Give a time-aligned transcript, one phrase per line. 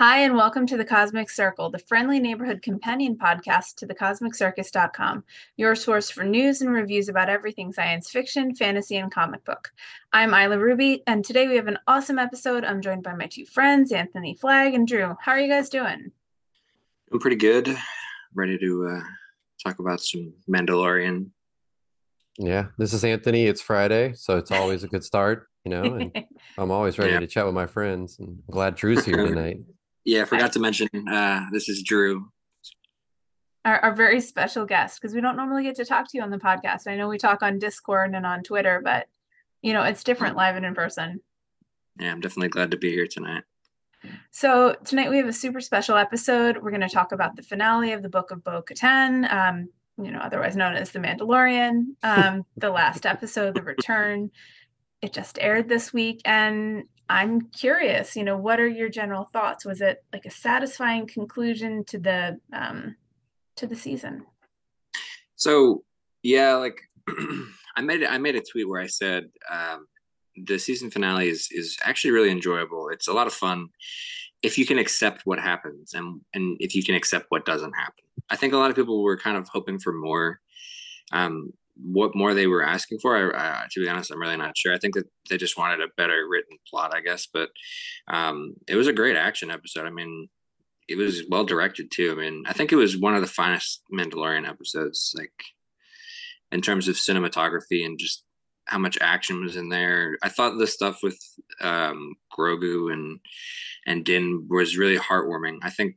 [0.00, 5.24] Hi, and welcome to the Cosmic Circle, the friendly neighborhood companion podcast to thecosmiccircus.com,
[5.58, 9.70] your source for news and reviews about everything science fiction, fantasy, and comic book.
[10.10, 12.64] I'm Ayla Ruby, and today we have an awesome episode.
[12.64, 15.18] I'm joined by my two friends, Anthony Flagg and Drew.
[15.20, 16.12] How are you guys doing?
[17.12, 17.76] I'm pretty good.
[18.32, 19.02] Ready to uh,
[19.62, 21.26] talk about some Mandalorian.
[22.38, 23.44] Yeah, this is Anthony.
[23.44, 25.82] It's Friday, so it's always a good start, you know.
[25.82, 26.24] And
[26.56, 27.20] I'm always ready yeah.
[27.20, 29.58] to chat with my friends, and I'm glad Drew's here tonight.
[30.10, 32.32] Yeah, I forgot to mention uh, this is Drew.
[33.64, 36.30] Our, our very special guest, because we don't normally get to talk to you on
[36.30, 36.88] the podcast.
[36.88, 39.06] I know we talk on Discord and on Twitter, but
[39.62, 41.20] you know, it's different live and in person.
[42.00, 43.44] Yeah, I'm definitely glad to be here tonight.
[44.32, 46.56] So tonight we have a super special episode.
[46.60, 50.10] We're going to talk about the finale of the Book of Bo Katan, um, you
[50.10, 51.84] know, otherwise known as The Mandalorian.
[52.02, 54.32] Um, the last episode, The Return.
[55.02, 59.64] It just aired this week, and I'm curious, you know, what are your general thoughts?
[59.64, 62.94] Was it like a satisfying conclusion to the um
[63.56, 64.24] to the season?
[65.34, 65.82] So
[66.22, 66.80] yeah, like
[67.76, 69.86] I made I made a tweet where I said um,
[70.36, 72.90] the season finale is is actually really enjoyable.
[72.90, 73.70] It's a lot of fun
[74.44, 78.04] if you can accept what happens and and if you can accept what doesn't happen.
[78.30, 80.40] I think a lot of people were kind of hoping for more.
[81.10, 83.36] Um, what more they were asking for.
[83.36, 84.74] I, to be honest, I'm really not sure.
[84.74, 87.26] I think that they just wanted a better written plot, I guess.
[87.32, 87.50] But
[88.08, 89.86] um, it was a great action episode.
[89.86, 90.28] I mean,
[90.88, 92.12] it was well directed too.
[92.12, 95.32] I mean, I think it was one of the finest Mandalorian episodes, like
[96.52, 98.24] in terms of cinematography and just
[98.64, 100.18] how much action was in there.
[100.22, 101.18] I thought the stuff with
[101.60, 103.20] um, Grogu and
[103.86, 105.58] and Din was really heartwarming.
[105.62, 105.96] I think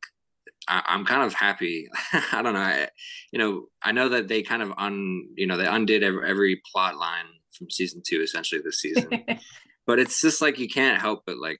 [0.67, 1.89] I, am kind of happy.
[2.31, 2.59] I don't know.
[2.59, 2.89] I,
[3.31, 6.61] you know, I know that they kind of un, you know, they undid every, every
[6.71, 9.09] plot line from season two, essentially this season.
[9.85, 11.59] but it's just like you can't help but like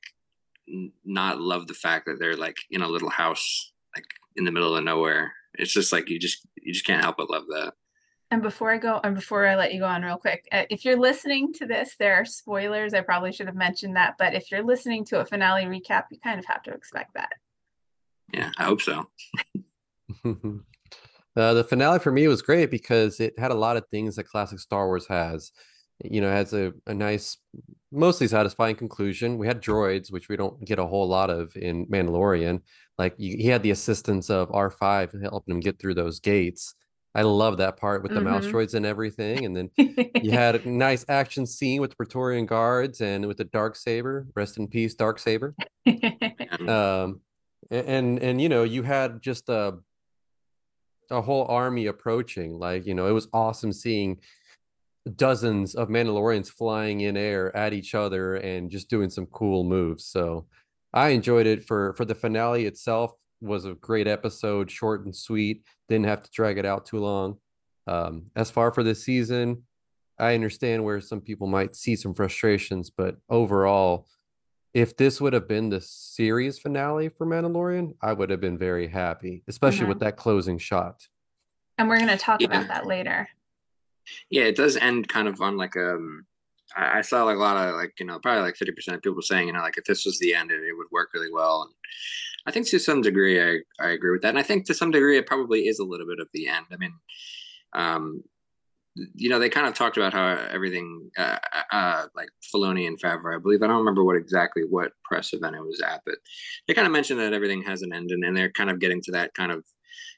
[0.70, 4.06] n- not love the fact that they're like in a little house, like
[4.36, 5.34] in the middle of nowhere.
[5.56, 7.74] It's just like you just you just can't help but love that.
[8.32, 10.86] And before I go, and before I let you go on real quick, uh, if
[10.86, 12.96] you're listening to this, there are spoilers.
[12.96, 16.18] I probably should have mentioned that, but if you're listening to a finale recap, you
[16.20, 17.34] kind of have to expect that.
[18.32, 19.10] Yeah, I hope so.
[20.26, 24.26] uh, the finale for me was great because it had a lot of things that
[24.26, 25.52] classic Star Wars has.
[26.04, 27.38] You know, it has a, a nice,
[27.92, 29.38] mostly satisfying conclusion.
[29.38, 32.62] We had droids, which we don't get a whole lot of in Mandalorian.
[32.98, 36.76] Like you, he had the assistance of R5 helping him get through those gates.
[37.16, 38.30] I love that part with the mm-hmm.
[38.30, 39.46] mouse droids and everything.
[39.46, 39.70] And then
[40.22, 44.28] you had a nice action scene with the Praetorian guards and with the dark saber.
[44.36, 45.56] Rest in peace, dark saber.
[46.68, 47.22] um,
[47.74, 49.78] and and you know you had just a
[51.12, 54.20] a whole army approaching like you know it was awesome seeing
[55.16, 60.06] dozens of mandalorians flying in air at each other and just doing some cool moves.
[60.06, 60.46] So
[60.94, 65.64] i enjoyed it for for the finale itself was a great episode short and sweet
[65.90, 67.38] didn't have to drag it out too long.
[67.88, 69.64] Um as far for this season
[70.20, 74.08] i understand where some people might see some frustrations but overall
[74.74, 78.88] if this would have been the series finale for Mandalorian, I would have been very
[78.88, 79.90] happy, especially mm-hmm.
[79.90, 81.08] with that closing shot.
[81.78, 82.48] And we're going to talk yeah.
[82.48, 83.28] about that later.
[84.30, 86.26] Yeah, it does end kind of on like um
[86.76, 89.48] I saw like a lot of like, you know, probably like 50% of people saying,
[89.48, 91.64] you know, like if this was the end, it, it would work really well.
[91.64, 91.74] And
[92.48, 94.30] I think to some degree, I, I agree with that.
[94.30, 96.66] And I think to some degree, it probably is a little bit of the end.
[96.72, 96.94] I mean,
[97.74, 98.24] um,
[98.96, 103.02] you know, they kind of talked about how everything, uh, uh, uh, like Filoni and
[103.02, 103.64] Favreau, I believe.
[103.64, 106.16] I don't remember what exactly what press event it was at, but
[106.68, 109.02] they kind of mentioned that everything has an end, and, and they're kind of getting
[109.04, 109.66] to that kind of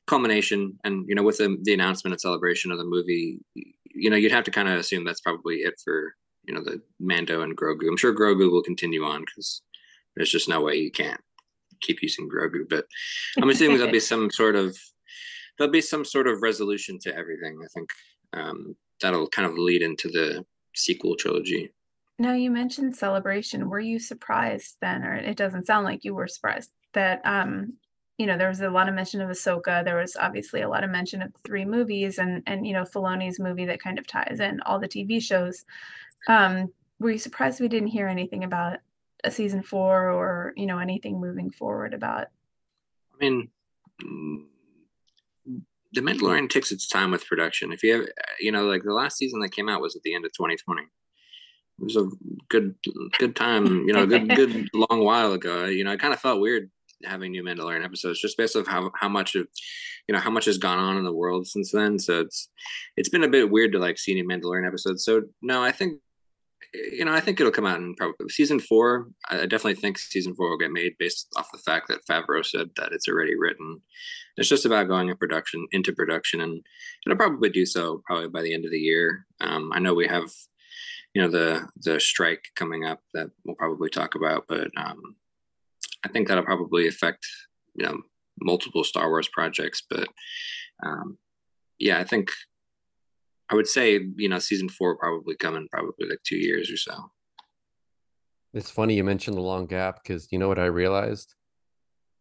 [0.08, 0.78] culmination.
[0.84, 4.32] And you know, with the, the announcement and celebration of the movie, you know, you'd
[4.34, 6.14] have to kind of assume that's probably it for
[6.44, 7.88] you know the Mando and Grogu.
[7.88, 9.62] I'm sure Grogu will continue on because
[10.16, 11.22] there's just no way you can't
[11.82, 12.68] keep using Grogu.
[12.70, 12.86] But
[13.42, 14.78] I'm assuming there'll be some sort of
[15.58, 17.60] there'll be some sort of resolution to everything.
[17.64, 17.90] I think
[18.36, 20.46] um, that'll kind of lead into the
[20.76, 21.72] sequel trilogy.
[22.18, 23.70] Now you mentioned celebration.
[23.70, 27.74] Were you surprised then, or it doesn't sound like you were surprised that um,
[28.18, 29.84] you know there was a lot of mention of Ahsoka.
[29.84, 33.40] There was obviously a lot of mention of three movies, and and you know Filoni's
[33.40, 35.66] movie that kind of ties in all the TV shows.
[36.28, 38.80] Um, were you surprised we didn't hear anything about
[39.24, 42.28] a season four or you know anything moving forward about?
[43.14, 43.50] I mean,
[45.96, 47.72] the Mandalorian takes its time with production.
[47.72, 48.06] If you have,
[48.40, 50.82] you know, like the last season that came out was at the end of 2020.
[50.82, 50.88] It
[51.84, 52.08] was a
[52.50, 52.76] good,
[53.18, 55.66] good time, you know, good, good long while ago.
[55.66, 56.70] You know, I kind of felt weird
[57.04, 59.48] having new Mandalorian episodes just based off how how much of,
[60.08, 62.00] you know, how much has gone on in the world since then.
[62.00, 62.50] So it's
[62.96, 65.04] it's been a bit weird to like see new Mandalorian episodes.
[65.04, 66.00] So no, I think
[66.74, 69.08] you know, I think it'll come out in probably season four.
[69.30, 72.70] I definitely think season four will get made based off the fact that Favreau said
[72.76, 73.82] that it's already written.
[74.38, 76.62] It's just about going in production into production, and
[77.06, 79.26] it'll probably do so probably by the end of the year.
[79.42, 80.30] Um, I know we have,
[81.14, 85.16] you know, the the strike coming up that we'll probably talk about, but um,
[86.04, 87.26] I think that'll probably affect
[87.76, 88.02] you know
[88.42, 89.82] multiple Star Wars projects.
[89.90, 90.08] But
[90.84, 91.18] um,
[91.80, 92.32] yeah, I think
[93.50, 97.12] I would say, you know, season four probably coming probably like two years or so.
[98.54, 101.36] It's funny you mentioned the long gap because you know what I realized?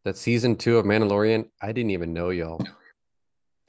[0.04, 2.60] That season two of Mandalorian, I didn't even know y'all.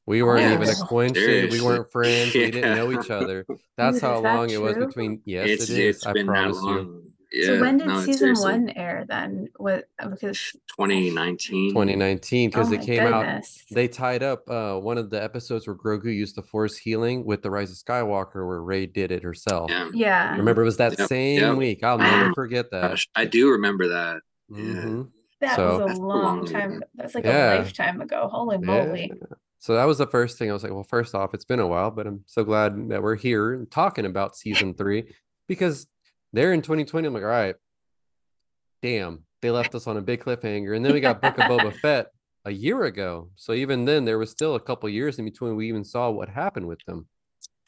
[0.06, 1.52] We weren't Yeah, even acquainted.
[1.52, 2.36] We weren't friends.
[2.36, 3.46] We didn't know each other.
[3.78, 5.22] That's Dude, how is that long it was between.
[5.25, 5.96] Yes, it's it is.
[5.98, 7.05] it's I been that promise you.
[7.36, 7.42] Long.
[7.44, 9.48] Yeah, so when did no, season seriously one air then?
[9.58, 11.72] What because 2019.
[11.72, 13.44] 2019 because oh it my came out.
[13.72, 17.42] They tied up uh, one of the episodes where Grogu used the Force healing with
[17.42, 19.70] the Rise of Skywalker, where Rey did it herself.
[19.70, 19.90] Yeah.
[19.94, 20.36] yeah.
[20.38, 21.56] Remember, it was that Yep, same yep.
[21.58, 21.84] week.
[21.84, 22.22] I'll Wow.
[22.22, 22.90] never forget that.
[22.92, 24.22] Gosh, I do remember that.
[24.50, 24.60] Yeah.
[24.64, 25.10] Mhm.
[25.42, 26.84] That So- was That's a a long long time.
[26.96, 27.56] That's like Yeah.
[27.56, 28.30] a lifetime ago.
[28.32, 29.12] Holy moly.
[29.14, 29.28] Yeah.
[29.58, 31.68] So that was the first thing I was like, well, first off, it's been a
[31.68, 35.12] while, but I'm so glad that we're here talking about season three
[35.48, 35.88] because
[36.36, 37.08] they're in 2020.
[37.08, 37.56] I'm like, all right,
[38.82, 40.76] damn, they left us on a big cliffhanger.
[40.76, 42.08] And then we got Book of Boba Fett
[42.46, 43.30] a year ago.
[43.36, 46.30] So even then, there was still a couple years in between we even saw what
[46.30, 47.08] happened with them.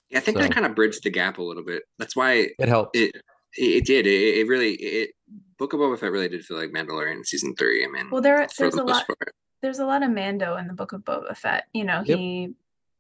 [0.10, 1.84] Yeah, I think So- that kind of bridged the gap a little bit.
[2.00, 2.96] That's why It helped.
[2.96, 3.16] it
[3.58, 4.06] it, it did.
[4.06, 5.12] It, it really it
[5.58, 7.84] Book of Boba Fett really did feel like Mandalorian season three.
[7.84, 10.68] I mean, Well, there there's the a lot part, there's a lot of Mando in
[10.68, 11.66] the Book of Boba Fett.
[11.74, 12.18] You know, Yep.
[12.18, 12.54] he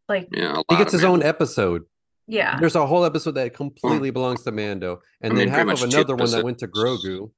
[0.09, 1.83] like yeah, he gets of his own episode.
[2.27, 2.59] Yeah.
[2.59, 5.83] There's a whole episode that completely belongs to Mando, and I then mean, pretty half
[5.83, 6.67] of another one that went to.
[6.67, 7.31] Grogu.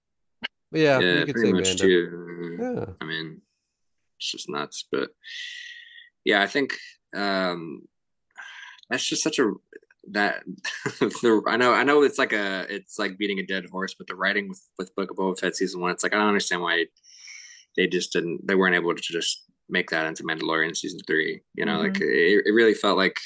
[0.72, 1.74] But yeah, Yeah, you could say Mando.
[1.76, 2.58] too.
[2.60, 2.86] Yeah.
[3.02, 3.42] I mean,
[4.18, 4.86] it's just nuts.
[4.92, 5.10] But
[6.26, 6.76] yeah, I think
[7.16, 7.82] um
[8.90, 9.52] that's just such a
[10.12, 10.44] that
[11.00, 14.08] the I know I know it's like a it's like beating a dead horse, but
[14.08, 16.62] the writing with with Book of Boba Fett season one, it's like I don't understand
[16.62, 16.86] why
[17.78, 21.42] they just didn't they weren't able to just make that into Mandalorian season three.
[21.56, 23.18] You know, like it, it really felt like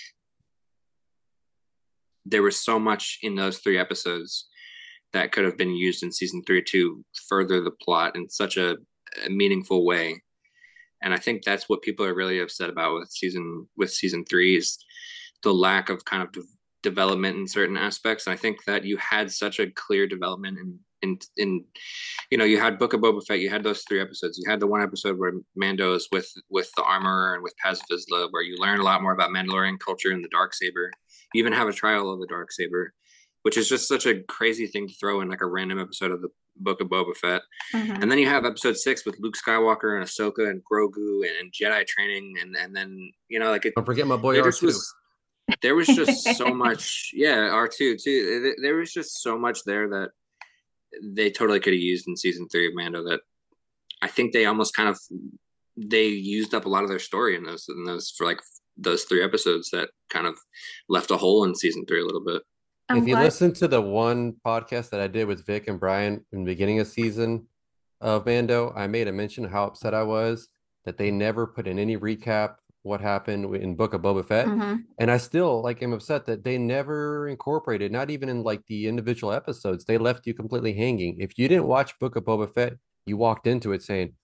[2.25, 4.47] there was so much in those three episodes
[5.13, 8.77] that could have been used in season three to further the plot in such a,
[9.25, 10.21] a meaningful way.
[11.01, 14.55] And i think that's what people are really upset about with season with season three
[14.55, 14.77] is
[15.43, 16.41] the lack of kind of de-
[16.81, 18.25] development in certain aspects.
[18.25, 21.65] And i think that you had such a clear development in in in
[22.31, 24.39] you know you had book of boba fett you had those three episodes.
[24.39, 27.81] You had the one episode where mando is with with the armorer and with paz
[27.91, 30.89] vizsla where you learn a lot more about mandalorian culture and the dark saber
[31.33, 32.93] even have a trial of the dark saber
[33.43, 36.21] which is just such a crazy thing to throw in like a random episode of
[36.21, 37.41] the Book of Boba Fett.
[37.73, 38.01] Mhm.
[38.01, 41.51] And then you have episode six with Luke Skywalker and Ahsoka and Grogu and, and
[41.51, 43.73] Jedi training, and and then you know like it.
[43.75, 44.61] Don't forget my boy There R2.
[44.61, 44.95] was
[45.61, 48.39] there was just so much, yeah, R two too.
[48.43, 50.11] There- There was just so much there that
[51.01, 53.03] they totally could have used in season three of Mando.
[53.03, 53.19] That
[54.01, 54.97] I think they almost kind of
[55.75, 58.39] they used up a lot of their story in those in those for like
[58.77, 60.37] those three episodes that kind of
[60.89, 62.41] left a hole in season three a little bit.
[62.89, 65.79] I'm if you glad- listen to the one podcast that I did with Vic and
[65.79, 67.47] Brian in the beginning of season
[68.01, 70.49] of Mando, I made a mention how upset I was
[70.85, 74.45] that they never put in any recap what happened in Book of Boba Fett.
[74.45, 74.83] Mhm.
[74.99, 78.87] And I still like am upset that they never incorporated, not even in like the
[78.87, 81.21] individual episodes, they left you completely hanging.
[81.21, 82.73] If you didn't watch Book of Boba Fett,
[83.05, 84.15] you walked into it saying,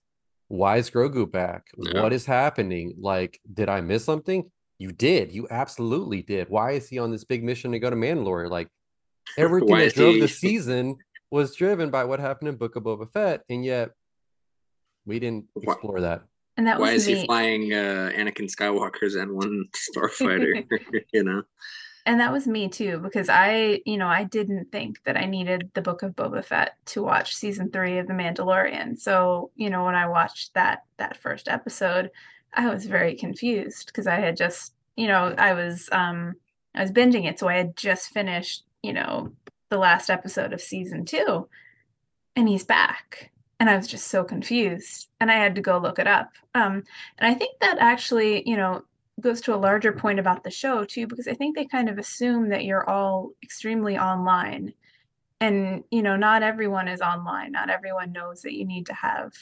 [0.50, 1.68] Why is Grogu back?
[1.78, 2.02] Yeah.
[2.02, 2.94] What is happening?
[2.98, 4.50] Like, did I miss something?
[4.80, 5.30] You did.
[5.30, 6.48] You absolutely did.
[6.48, 8.50] Why is he on this big mission to go to Mandalore?
[8.50, 8.66] Like
[9.38, 10.96] everything that drove he- the season
[11.30, 13.90] was driven by what happened in Book of Boba Fett, and yet
[15.06, 16.22] we didn't Why- explore that.
[16.56, 17.20] and that was Why was is me.
[17.20, 19.62] he flying uh, Anakin Skywalker's N1
[19.96, 20.64] starfighter?
[21.12, 21.42] you know,
[22.06, 25.70] And that was me too, because I, you know, I didn't think that I needed
[25.74, 28.98] the Book of Boba Fett to watch season three of The Mandalorian.
[28.98, 32.10] So, you know, when I watched that that first episode,
[32.54, 36.34] I was very confused because I had just, you know, I was um
[36.74, 39.32] I was binging it, so I had just finished, you know,
[39.68, 41.48] the last episode of season two,
[42.36, 43.30] and he's back.
[43.58, 45.08] And I was just so confused.
[45.20, 46.30] And I had to go look it up.
[46.54, 46.82] Um,
[47.18, 48.84] and I think that actually, you know,
[49.20, 51.98] goes to a larger point about the show too because i think they kind of
[51.98, 54.72] assume that you're all extremely online
[55.40, 59.32] and you know not everyone is online not everyone knows that you need to have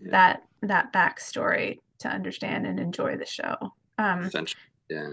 [0.00, 0.10] Yeah.
[0.10, 3.56] that that backstory to understand and enjoy the show
[3.98, 4.30] um
[4.88, 5.10] yeah.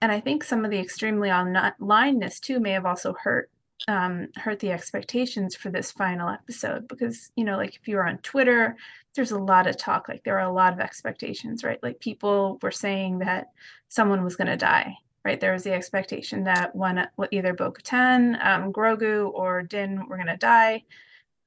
[0.00, 3.50] and i think some of the extremely onlineness too may have also hurt
[3.86, 8.06] um hurt the expectations for this final episode because you know like if you were
[8.06, 8.76] on twitter
[9.14, 12.58] there's a lot of talk like there are a lot of expectations right like people
[12.60, 13.46] were saying that
[13.88, 15.40] someone was going to die right?
[15.40, 20.38] There was the expectation that one, either Bo-Katan, um, Grogu, or Din were going to
[20.38, 20.84] die.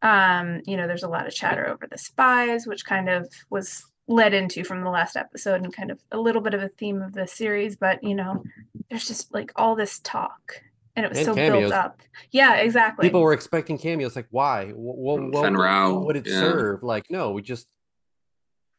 [0.04, 3.86] Um, you know, there's a lot of chatter over the spies, which kind of was
[4.08, 7.02] led into from the last episode and kind of a little bit of a theme
[7.02, 7.76] of the series.
[7.76, 8.44] But you know,
[8.90, 10.62] there's just like all this talk
[10.96, 11.62] and it was and so cameos.
[11.62, 12.02] built up.
[12.32, 13.08] Yeah, exactly.
[13.08, 14.16] People were expecting cameos.
[14.16, 14.72] Like, why?
[14.72, 16.40] What, what, what would it yeah.
[16.40, 16.84] serve?
[16.84, 17.68] Like, no, we just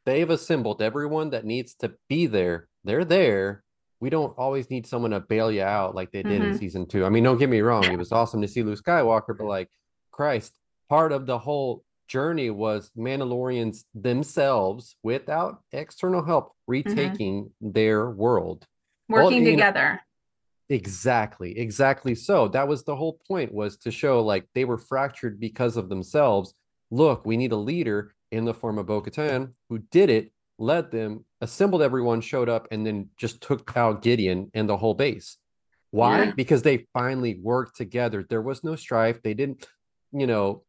[0.04, 2.68] they've assembled everyone that needs to be there.
[2.84, 3.62] They're there.
[4.00, 6.52] We don't always need someone to bail you out like they did mm-hmm.
[6.52, 7.04] in season two.
[7.04, 9.68] I mean, don't get me wrong; it was awesome to see Luke Skywalker, but like,
[10.10, 16.72] Christ, part of the whole journey was Mandalorians themselves, without external help, mm-hmm.
[16.72, 17.70] retaking mm-hmm.
[17.72, 18.66] their world,
[19.08, 19.92] working well, together.
[19.92, 19.98] Know,
[20.72, 22.14] Exactly, exactly.
[22.14, 25.90] So that was the whole point was to show like they were fractured because of
[25.90, 26.54] themselves.
[26.90, 30.90] Look, we need a leader in the form of Bo Katan who did it, led
[30.90, 35.36] them, assembled everyone, showed up, and then just took out Gideon and the whole base.
[35.90, 36.24] Why?
[36.24, 36.32] Yeah.
[36.34, 38.24] Because they finally worked together.
[38.26, 39.20] There was no strife.
[39.22, 39.66] They didn't,
[40.10, 40.62] you know,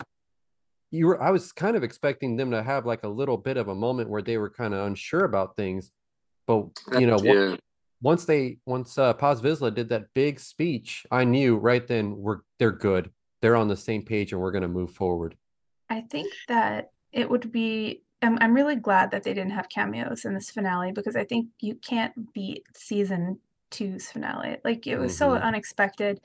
[0.92, 3.70] you were I was kind of expecting them to have like a little bit of
[3.70, 5.92] a moment where they were kind of unsure about things.
[6.46, 6.66] But
[7.00, 7.56] you know, yeah
[8.04, 12.40] once they once uh, Paz Vizsla did that big speech, I knew right then we're
[12.60, 13.10] they're good.
[13.42, 15.36] They're on the same page, and we're going to move forward.
[15.90, 18.04] I think that it would be.
[18.22, 21.48] I'm I'm really glad that they didn't have cameos in this finale because I think
[21.62, 23.40] you can't beat season
[23.72, 24.58] two's finale.
[24.64, 25.36] Like it was mm-hmm.
[25.36, 26.20] so unexpected,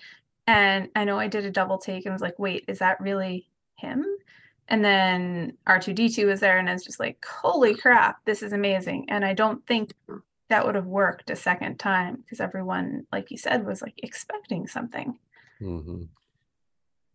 [0.49, 3.49] and I know I did a double take and was like, wait, is that really
[3.77, 4.05] him?
[4.67, 9.07] And then R2D2 was there, and I was just like, holy crap, this is amazing.
[9.09, 9.93] And I don't think
[10.49, 14.67] that would have worked a second time because everyone, like you said, was like expecting
[14.67, 15.19] something.
[15.61, 16.02] Mm-hmm.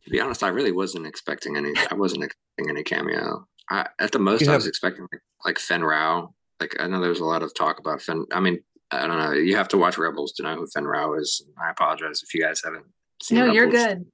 [0.04, 1.74] To be honest, I really wasn't expecting any.
[1.90, 3.48] I wasn't expecting any cameo.
[3.70, 6.34] I, at the most, you I was expecting like, like Fenn Rau.
[6.60, 8.26] Like I know there was a lot of talk about Fen.
[8.32, 8.60] I mean,
[8.92, 9.32] I don't know.
[9.32, 11.44] You have to watch Rebels to know who Fenn Rau is.
[11.62, 12.86] I apologize if you guys haven't
[13.22, 13.40] seen.
[13.40, 13.56] No, Rebels.
[13.56, 14.06] you're good.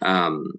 [0.00, 0.52] Um,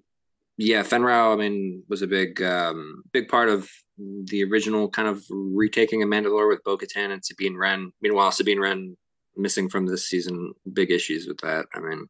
[0.58, 5.24] yeah, Fenn I mean, was a big, um, big part of the original kind of
[5.30, 7.92] retaking of Mandalore with Bo-Katan and Sabine Wren.
[8.02, 8.96] Meanwhile, Sabine Wren
[9.36, 11.66] missing from this season, big issues with that.
[11.74, 12.08] I mean,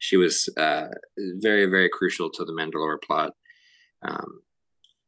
[0.00, 3.32] she was uh, very, very crucial to the Mandalore plot.
[4.02, 4.42] Um,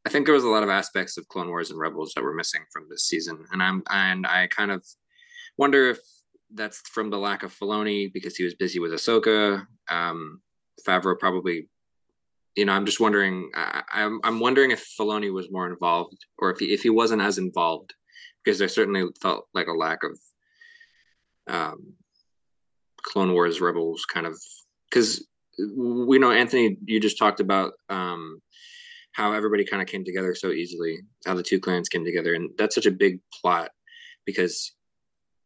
[0.03, 2.33] I think there was a lot of aspects of Clone Wars and Rebels that were
[2.33, 4.83] missing from this season, and I'm and I kind of
[5.57, 5.99] wonder if
[6.51, 9.67] that's from the lack of Filoni because he was busy with Ahsoka.
[9.87, 10.41] Um,
[10.85, 11.69] Favreau probably
[12.55, 13.49] you know, I'm just wondering.
[13.55, 16.89] I, am I'm, I'm wondering if Filoni was more involved, or if he if he
[16.89, 17.93] wasn't as involved,
[18.43, 20.19] because there certainly felt like a lack of
[21.47, 21.93] um,
[23.01, 24.37] Clone Wars Rebels kind of
[24.89, 25.25] because
[25.57, 26.77] we know Anthony.
[26.85, 28.41] You just talked about um,
[29.13, 32.49] how everybody kind of came together so easily, how the two clans came together, and
[32.57, 33.71] that's such a big plot
[34.25, 34.73] because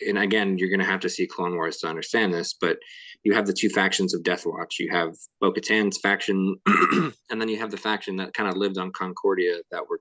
[0.05, 2.77] and again, you're going to have to see Clone Wars to understand this, but
[3.25, 4.77] you have the two factions of Death Watch.
[4.79, 8.77] You have Bo Katan's faction, and then you have the faction that kind of lived
[8.77, 9.99] on Concordia that were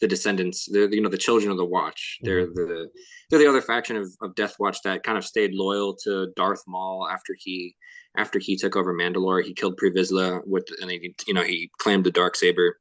[0.00, 2.18] the descendants, they're, you know, the children of the Watch.
[2.22, 2.54] They're mm-hmm.
[2.54, 2.88] the
[3.30, 6.64] they're the other faction of, of Death Watch that kind of stayed loyal to Darth
[6.66, 7.76] Maul after he
[8.18, 9.44] after he took over Mandalore.
[9.44, 12.78] He killed Pre Vizsla with, and he, you know, he claimed the dark saber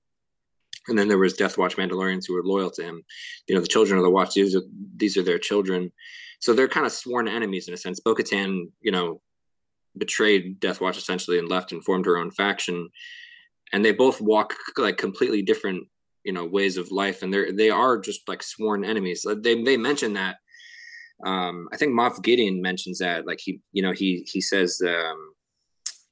[0.88, 3.04] and then there was Death Watch Mandalorians who were loyal to him.
[3.48, 4.62] You know, the children of the Watch; these are
[4.96, 5.92] these are their children,
[6.39, 8.00] so they're kind of sworn enemies in a sense.
[8.00, 9.22] Bo-Katan, you know,
[9.98, 12.90] betrayed Death Watch essentially and left and formed her own faction,
[13.74, 15.88] and they both walk like completely different,
[16.24, 19.25] you know, ways of life, and they're they are just like sworn enemies.
[19.44, 20.38] They they mention that.
[21.25, 25.34] Um, I think Moff Gideon mentions that, like he, you know, he he says, um,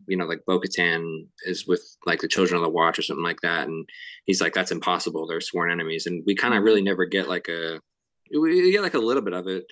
[0.08, 3.42] you know, like Bo-Katan is with like the Children of the Watch or something like
[3.42, 3.88] that, and
[4.26, 5.28] he's like, that's impossible.
[5.28, 7.80] They're sworn enemies, and we kind of really never get like a
[8.40, 9.66] we get like a little bit of it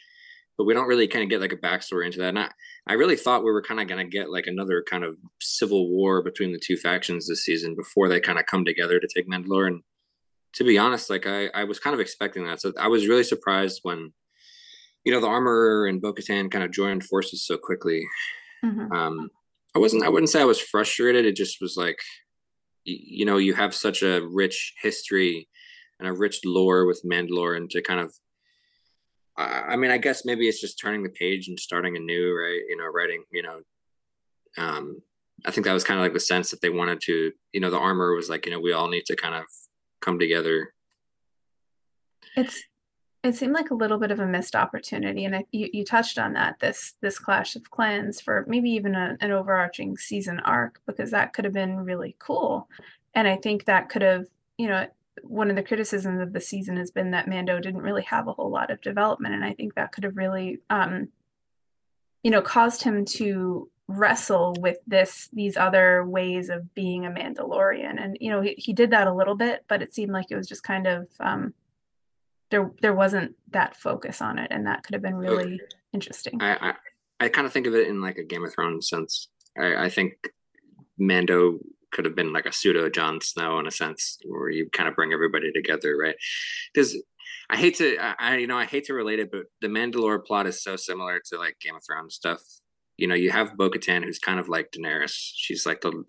[0.61, 2.29] but we don't really kind of get like a backstory into that.
[2.29, 2.49] And I,
[2.85, 5.89] I really thought we were kind of going to get like another kind of civil
[5.89, 9.27] war between the two factions this season before they kind of come together to take
[9.27, 9.65] Mandalore.
[9.65, 9.81] And
[10.53, 12.61] to be honest, like I, I was kind of expecting that.
[12.61, 14.13] So I was really surprised when,
[15.03, 18.05] you know, the armorer and Bo-Katan kind of joined forces so quickly.
[18.63, 18.91] Mm-hmm.
[18.91, 19.31] Um,
[19.75, 21.25] I wasn't, I wouldn't say I was frustrated.
[21.25, 21.97] It just was like,
[22.83, 25.49] you, you know, you have such a rich history
[25.99, 28.13] and a rich lore with Mandalore and to kind of
[29.41, 32.61] I mean, I guess maybe it's just turning the page and starting anew, right?
[32.69, 33.61] You know, writing, you know,
[34.57, 35.01] um,
[35.45, 37.69] I think that was kind of like the sense that they wanted to, you know,
[37.69, 39.43] the armor was like, you know, we all need to kind of
[40.01, 40.73] come together.
[42.35, 42.63] It's,
[43.23, 46.17] it seemed like a little bit of a missed opportunity, and I, you, you touched
[46.17, 50.81] on that this this clash of clans for maybe even a, an overarching season arc
[50.87, 52.67] because that could have been really cool,
[53.13, 54.25] and I think that could have
[54.57, 54.87] you know
[55.23, 58.33] one of the criticisms of the season has been that Mando didn't really have a
[58.33, 61.09] whole lot of development, and I think that could have really um,
[62.23, 68.01] you know, caused him to wrestle with this these other ways of being a Mandalorian.
[68.01, 70.35] And you know, he, he did that a little bit, but it seemed like it
[70.35, 71.53] was just kind of um
[72.49, 75.63] there there wasn't that focus on it, and that could have been really okay.
[75.93, 76.41] interesting.
[76.41, 76.73] I, I
[77.25, 79.29] I kind of think of it in like a Game of Thrones sense.
[79.57, 80.13] I, I think
[80.97, 81.59] Mando
[81.91, 84.95] could have been like a pseudo Jon Snow in a sense, where you kind of
[84.95, 86.15] bring everybody together, right?
[86.73, 86.97] Because
[87.49, 90.47] I hate to, I you know, I hate to relate it, but the Mandalore plot
[90.47, 92.41] is so similar to like Game of Thrones stuff.
[92.97, 95.13] You know, you have Bo-Katan, who's kind of like Daenerys.
[95.13, 96.03] She's like the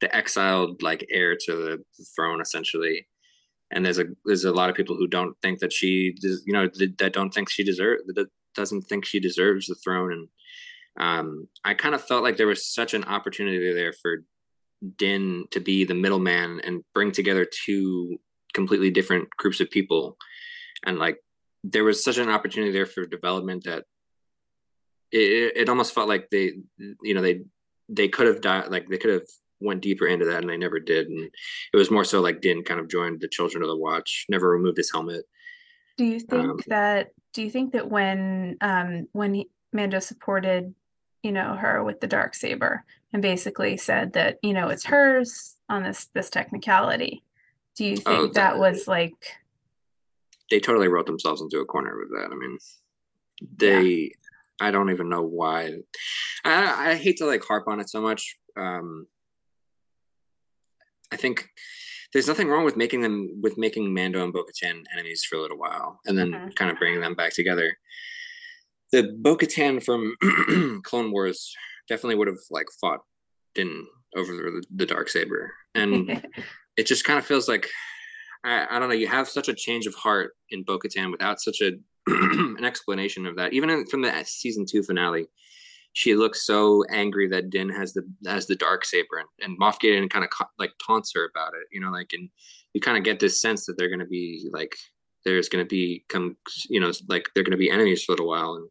[0.00, 3.06] the exiled like heir to the throne, essentially.
[3.70, 6.68] And there's a there's a lot of people who don't think that she, you know,
[6.98, 10.12] that don't think she deserves that doesn't think she deserves the throne.
[10.12, 10.28] And
[11.00, 14.24] um, I kind of felt like there was such an opportunity there for
[14.96, 18.18] Din to be the middleman and bring together two
[18.52, 20.16] completely different groups of people.
[20.84, 21.18] And like
[21.62, 23.84] there was such an opportunity there for development that
[25.10, 26.52] it, it almost felt like they,
[27.02, 27.42] you know, they,
[27.88, 29.28] they could have died, like they could have
[29.60, 31.08] went deeper into that and they never did.
[31.08, 31.30] And
[31.72, 34.50] it was more so like Din kind of joined the Children of the Watch, never
[34.50, 35.24] removed his helmet.
[35.96, 40.74] Do you think um, that, do you think that when, um, when he, Mando supported
[41.24, 45.56] you know her with the dark saber and basically said that you know it's hers
[45.68, 47.22] on this this technicality.
[47.76, 49.14] Do you oh, think oh, that, that was like
[50.50, 52.30] they totally wrote themselves into a corner with that.
[52.30, 52.58] I mean
[53.56, 54.08] they yeah.
[54.60, 55.78] i don't even know why.
[56.44, 58.36] I, I hate to like harp on it so much.
[58.56, 59.06] Um
[61.10, 61.48] i think
[62.12, 65.58] there's nothing wrong with making them with making Mando and Bo-Katan enemies for a little
[65.58, 66.50] while and then mm-hmm.
[66.50, 67.76] kind of bringing them back together
[68.94, 70.14] the Bo-Katan from
[70.84, 71.52] Clone Wars
[71.88, 73.00] definitely would have like fought
[73.54, 73.86] Din
[74.16, 76.24] over the, the dark saber, and
[76.76, 77.68] it just kind of feels like
[78.44, 78.94] I, I, don't know.
[78.94, 81.72] You have such a change of heart in Bo-Katan without such a
[82.06, 83.52] an explanation of that.
[83.52, 85.26] Even in, from the season two finale,
[85.92, 89.80] she looks so angry that Din has the has the dark saber, and, and Moff
[89.80, 91.66] Gideon kind of like taunts her about it.
[91.72, 92.28] You know, like and
[92.74, 94.76] you kind of get this sense that they're going to be like
[95.24, 96.36] there's going to be come
[96.68, 98.54] you know like they're going to be enemies for a little while.
[98.54, 98.68] And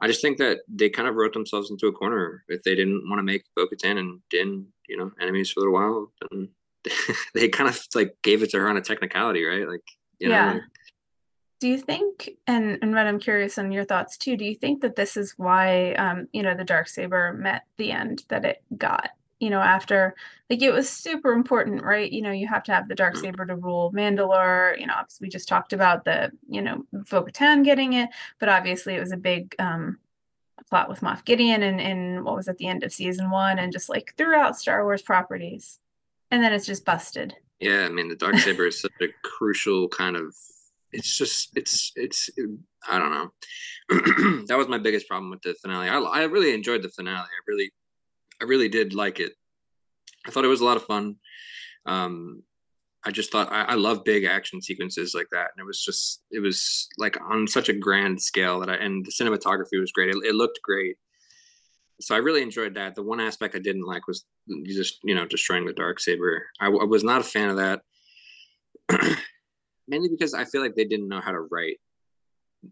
[0.00, 2.44] i just think that they kind of wrote themselves into a corner.
[2.48, 5.74] If they didn't want to make bo-katan and din you know enemies for a little
[5.74, 6.48] while then
[7.34, 9.68] they kind of like gave it to her on a technicality right?
[9.68, 9.84] Like
[10.18, 10.52] yeah.
[10.54, 10.60] know,
[11.60, 14.80] do you think and and Red, i'm curious on your thoughts too do you think
[14.80, 18.62] that this is why um you know the dark saber met the end that it
[18.76, 20.14] got you know, after
[20.50, 22.10] like it was super important, right?
[22.10, 24.78] You know, you have to have the dark saber to rule Mandalore.
[24.78, 28.94] You know, obviously we just talked about the, you know, Bo-Katan getting it, but obviously
[28.94, 29.98] it was a big um
[30.68, 33.72] plot with Moff Gideon and in what was at the end of season one and
[33.72, 35.80] just like throughout Star Wars properties.
[36.30, 37.34] And then it's just busted.
[37.58, 40.34] Yeah, I mean the dark saber is such a crucial kind of
[40.92, 42.30] it's just it's it's
[42.88, 43.32] I don't know.
[44.48, 45.88] that was my biggest problem with the finale.
[45.88, 47.26] I I really enjoyed the finale.
[47.26, 47.72] I really
[48.40, 49.32] I really did like it.
[50.26, 51.16] I thought it was a lot of fun.
[51.86, 52.42] Um,
[53.04, 56.22] I just thought I, I, love big action sequences like that, and it was just
[56.30, 60.10] it was like on such a grand scale that I and the cinematography was great.
[60.10, 60.96] It, it looked great,
[62.00, 62.94] so I really enjoyed that.
[62.94, 64.26] The one aspect I didn't like was
[64.66, 66.44] just you know destroying the dark saber.
[66.60, 67.80] I, I was not a fan of that,
[69.88, 71.78] mainly because I feel like they didn't know how to write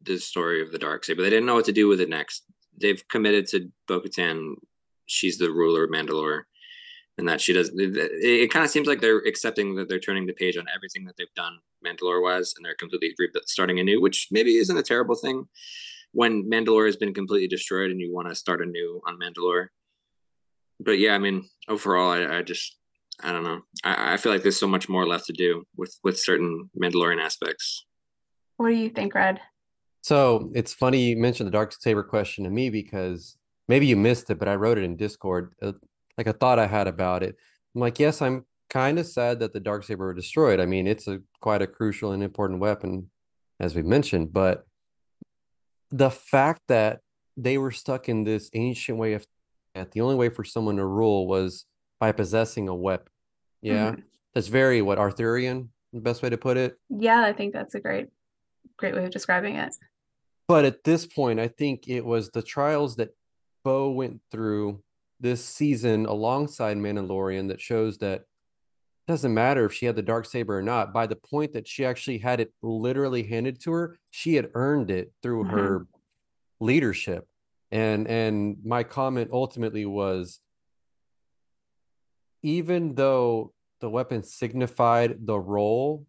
[0.02, 1.22] the story of the dark saber.
[1.22, 2.44] They didn't know what to do with it next.
[2.78, 4.54] They've committed to Bo-Katan
[5.08, 6.42] she's the ruler of Mandalore,
[7.18, 7.70] and that she does.
[7.70, 11.04] It, it kind of seems like they're accepting that they're turning the page on everything
[11.06, 13.14] that they've done Mandalore wise, and they're completely
[13.46, 15.48] starting anew, which maybe isn't a terrible thing
[16.12, 19.68] when Mandalore has been completely destroyed and you want to start anew on Mandalore.
[20.80, 22.76] But yeah, I mean, overall, I, I just
[23.20, 23.60] I don't know.
[23.84, 27.20] I, I feel like there's so much more left to do with with certain Mandalorian
[27.20, 27.84] aspects.
[28.56, 29.40] What do you think, Red?
[30.02, 33.36] So it's funny you mentioned the dark saber question to me because
[33.68, 35.72] maybe you missed it, but I wrote it in Discord, uh,
[36.16, 37.36] like a thought I had about it.
[37.74, 40.60] I'm like, yes, I'm kind of sad that the dark saber were destroyed.
[40.60, 43.10] I mean, it's a quite a crucial and important weapon,
[43.60, 44.66] as we mentioned, but
[45.90, 47.00] the fact that
[47.36, 49.26] they were stuck in this ancient way of
[49.74, 51.64] that the only way for someone to rule was
[52.00, 53.12] by possessing a weapon.
[53.62, 53.92] Yeah.
[53.92, 54.00] Mm-hmm.
[54.34, 56.76] That's very what Arthurian, the best way to put it.
[56.90, 58.08] Yeah, I think that's a great
[58.76, 59.74] great way of describing it.
[60.46, 63.10] But at this point, I think it was the trials that
[63.68, 64.82] Bo went through
[65.20, 68.26] this season alongside Mandalorian that shows that it
[69.06, 70.94] doesn't matter if she had the dark saber or not.
[70.94, 74.90] By the point that she actually had it literally handed to her, she had earned
[74.90, 75.54] it through mm-hmm.
[75.54, 75.86] her
[76.60, 77.28] leadership.
[77.70, 80.40] And and my comment ultimately was
[82.42, 86.06] even though the weapon signified the role,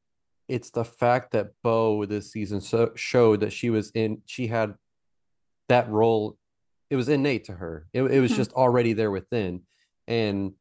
[0.47, 4.75] it's the fact that Bo this season so, showed that she was in she had
[5.67, 6.37] that role
[6.89, 7.87] it was innate to her.
[7.93, 8.37] It, it was mm-hmm.
[8.37, 9.61] just already there within.
[10.07, 10.53] And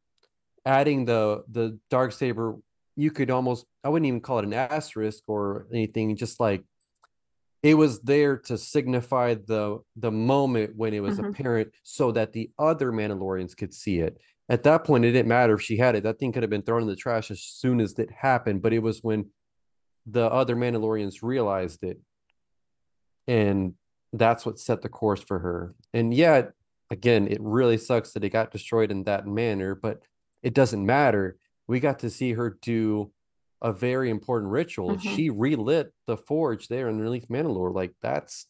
[0.64, 2.56] adding the the dark saber,
[2.96, 6.64] you could almost I wouldn't even call it an asterisk or anything, just like
[7.62, 11.30] it was there to signify the the moment when it was mm-hmm.
[11.30, 14.18] apparent so that the other Mandalorians could see it.
[14.50, 16.04] At that point, it didn't matter if she had it.
[16.04, 18.72] That thing could have been thrown in the trash as soon as it happened, but
[18.72, 19.30] it was when
[20.06, 22.00] the other Mandalorians realized it.
[23.26, 23.74] And
[24.12, 25.74] that's what set the course for her.
[25.92, 26.52] And yet,
[26.90, 30.02] again, it really sucks that it got destroyed in that manner, but
[30.42, 31.36] it doesn't matter.
[31.66, 33.12] We got to see her do
[33.60, 34.92] a very important ritual.
[34.92, 35.16] Mm-hmm.
[35.16, 37.74] She relit the forge there in Relief Mandalore.
[37.74, 38.46] Like that's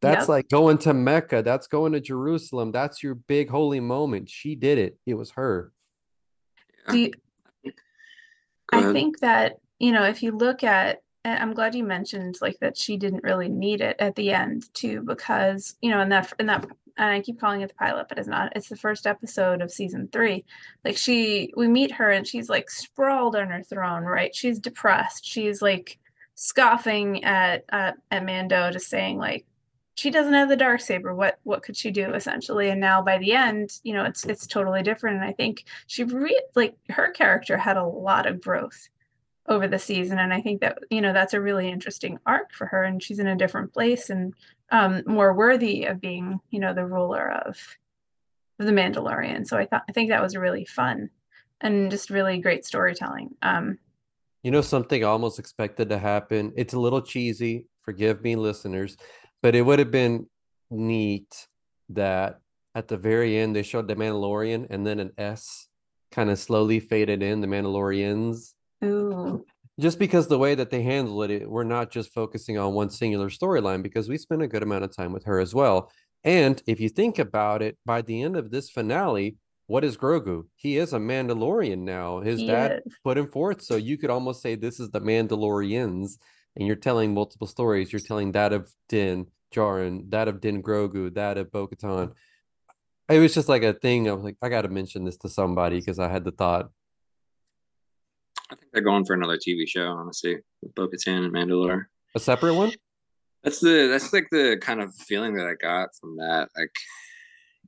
[0.00, 0.28] that's yep.
[0.28, 1.42] like going to Mecca.
[1.42, 2.72] That's going to Jerusalem.
[2.72, 4.28] That's your big holy moment.
[4.28, 4.98] She did it.
[5.06, 5.72] It was her.
[6.92, 7.12] You,
[8.72, 12.76] I think that, you know, if you look at I'm glad you mentioned like that
[12.76, 16.46] she didn't really need it at the end too, because you know, in that in
[16.46, 18.52] that and I keep calling it the pilot, but it's not.
[18.54, 20.44] It's the first episode of season three.
[20.84, 24.34] Like she, we meet her and she's like sprawled on her throne, right?
[24.34, 25.24] She's depressed.
[25.24, 25.98] She's like
[26.34, 29.46] scoffing at at Mando, just saying like
[29.94, 31.14] she doesn't have the dark saber.
[31.14, 32.70] What what could she do essentially?
[32.70, 35.16] And now by the end, you know, it's it's totally different.
[35.16, 38.88] And I think she re- like her character had a lot of growth
[39.48, 42.66] over the season and i think that you know that's a really interesting arc for
[42.66, 44.34] her and she's in a different place and
[44.72, 47.56] um, more worthy of being, you know, the ruler of,
[48.58, 49.44] the Mandalorian.
[49.44, 51.10] So I thought I think that was really fun
[51.60, 53.34] and just really great storytelling.
[53.42, 53.76] Um,
[54.44, 56.52] you know, something I almost expected to happen.
[56.54, 57.66] It's a little cheesy.
[57.80, 58.96] Forgive me, listeners,
[59.42, 60.28] but it would have been
[60.70, 61.48] neat
[61.88, 62.38] that
[62.76, 65.66] at the very end they showed the Mandalorian and then an S
[66.12, 68.52] kind of slowly faded in the Mandalorians.
[68.84, 69.44] Ooh
[69.80, 73.28] just because the way that they handle it, we're not just focusing on one singular
[73.28, 75.90] storyline because we spend a good amount of time with her as well.
[76.24, 80.44] And if you think about it, by the end of this finale, what is Grogu?
[80.54, 82.20] He is a Mandalorian now.
[82.20, 82.94] His he dad is.
[83.02, 83.62] put him forth.
[83.62, 86.18] So you could almost say this is the Mandalorians,
[86.54, 87.92] and you're telling multiple stories.
[87.92, 92.12] You're telling that of Din Djarin, that of Din Grogu, that of Bo Katan.
[93.08, 94.08] It was just like a thing.
[94.08, 96.70] I was like, I got to mention this to somebody because I had the thought
[98.52, 101.86] I think they're going for another TV show, honestly, with Bo Katan and Mandalore.
[102.14, 102.72] A separate one?
[103.42, 106.50] That's the that's like the kind of feeling that I got from that.
[106.56, 106.70] Like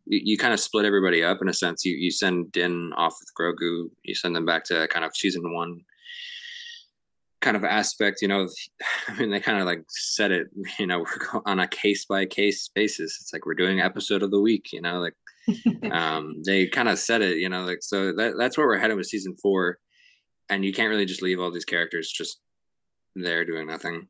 [0.05, 1.85] you, you kind of split everybody up in a sense.
[1.85, 5.55] You you send Din off with Grogu, you send them back to kind of season
[5.55, 5.81] one
[7.41, 8.47] kind of aspect, you know.
[9.09, 12.27] I mean, they kind of like said it, you know, we're on a case by
[12.27, 13.19] case basis.
[13.21, 15.15] It's like we're doing episode of the week, you know, like
[15.93, 18.99] um they kind of said it, you know, like so that that's where we're headed
[18.99, 19.79] with season four
[20.49, 22.41] and you can't really just leave all these characters just
[23.15, 24.09] there doing nothing.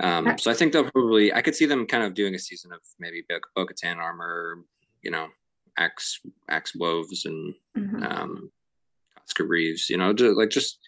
[0.00, 2.72] Um, so I think they'll probably I could see them kind of doing a season
[2.72, 4.62] of maybe Bo Katan armor,
[5.02, 5.28] you know,
[5.76, 8.02] axe axe woves and mm-hmm.
[8.02, 8.50] um
[9.28, 10.78] Koska Reeves, you know, just, like just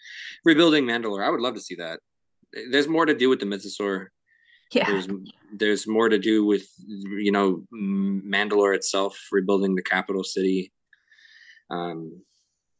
[0.44, 1.24] rebuilding Mandalore.
[1.24, 2.00] I would love to see that.
[2.70, 4.08] There's more to do with the Mythosaur.
[4.72, 4.86] Yeah.
[4.86, 5.08] There's
[5.52, 10.72] there's more to do with you know Mandalore itself rebuilding the capital city.
[11.70, 12.22] Um,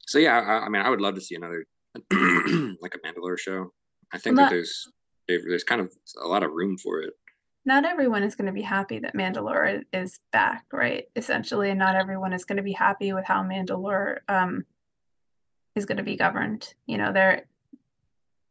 [0.07, 1.67] so yeah, I, I, mean, I would love to see another
[2.11, 3.73] like a Mandalore show.
[4.13, 4.89] I think that there's
[5.29, 7.13] there's kind of a lot of room for it.
[7.65, 11.05] Not everyone is going to be happy that Mandalore is back, right?
[11.15, 14.65] Essentially, and not everyone is going to be happy with how Mandalore um,
[15.77, 16.75] is going to be governed.
[16.87, 17.45] You know, they're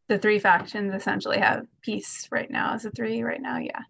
[0.08, 2.76] the three factions essentially have peace right now.
[2.76, 3.58] Is it three right now?
[3.58, 3.82] Yeah,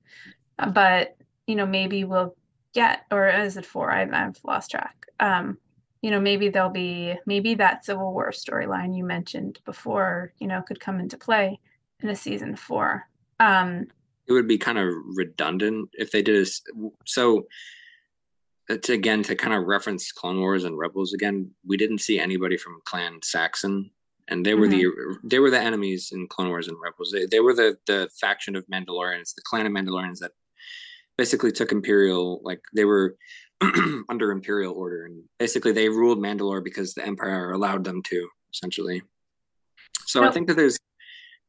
[0.73, 1.15] but
[1.47, 2.35] you know, maybe we'll
[2.73, 3.91] get, or is it four?
[3.91, 5.05] I've, I've lost track.
[5.19, 5.57] Um,
[6.01, 10.61] you know maybe there'll be maybe that civil war storyline you mentioned before you know
[10.61, 11.59] could come into play
[12.01, 13.07] in a season four
[13.39, 13.85] um
[14.27, 16.61] it would be kind of redundant if they did this
[17.05, 17.47] so
[18.69, 22.57] to again to kind of reference clone wars and rebels again we didn't see anybody
[22.57, 23.89] from clan saxon
[24.29, 25.21] and they were mm-hmm.
[25.21, 28.09] the they were the enemies in clone wars and rebels they, they were the the
[28.19, 30.31] faction of mandalorians the clan of mandalorians that
[31.17, 33.17] basically took imperial like they were
[34.09, 39.01] under imperial order and basically they ruled mandalore because the empire allowed them to essentially.
[40.05, 40.79] So i think that there's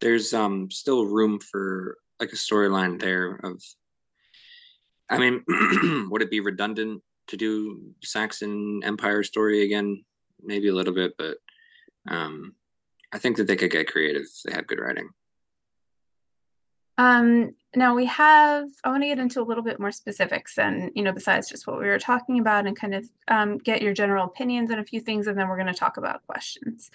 [0.00, 3.62] there's um still room for like a storyline there of
[5.08, 5.44] i mean
[6.10, 10.04] would it be redundant to do saxon empire story again?
[10.42, 11.36] Maybe a little bit but
[12.08, 12.54] um
[13.12, 15.10] i think that they could get creative if they have good writing
[17.00, 20.90] um, now we have, I want to get into a little bit more specifics and,
[20.94, 23.94] you know, besides just what we were talking about and kind of um, get your
[23.94, 26.90] general opinions on a few things, and then we're going to talk about questions.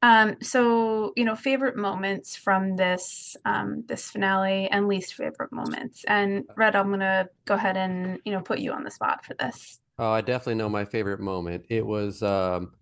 [0.00, 6.04] Um, so you know, favorite moments from this um, this finale and least favorite moments.
[6.06, 9.34] And Red, I'm gonna go ahead and you know put you on the spot for
[9.34, 9.80] this.
[9.98, 11.64] Oh, I definitely know my favorite moment.
[11.68, 12.74] It was um,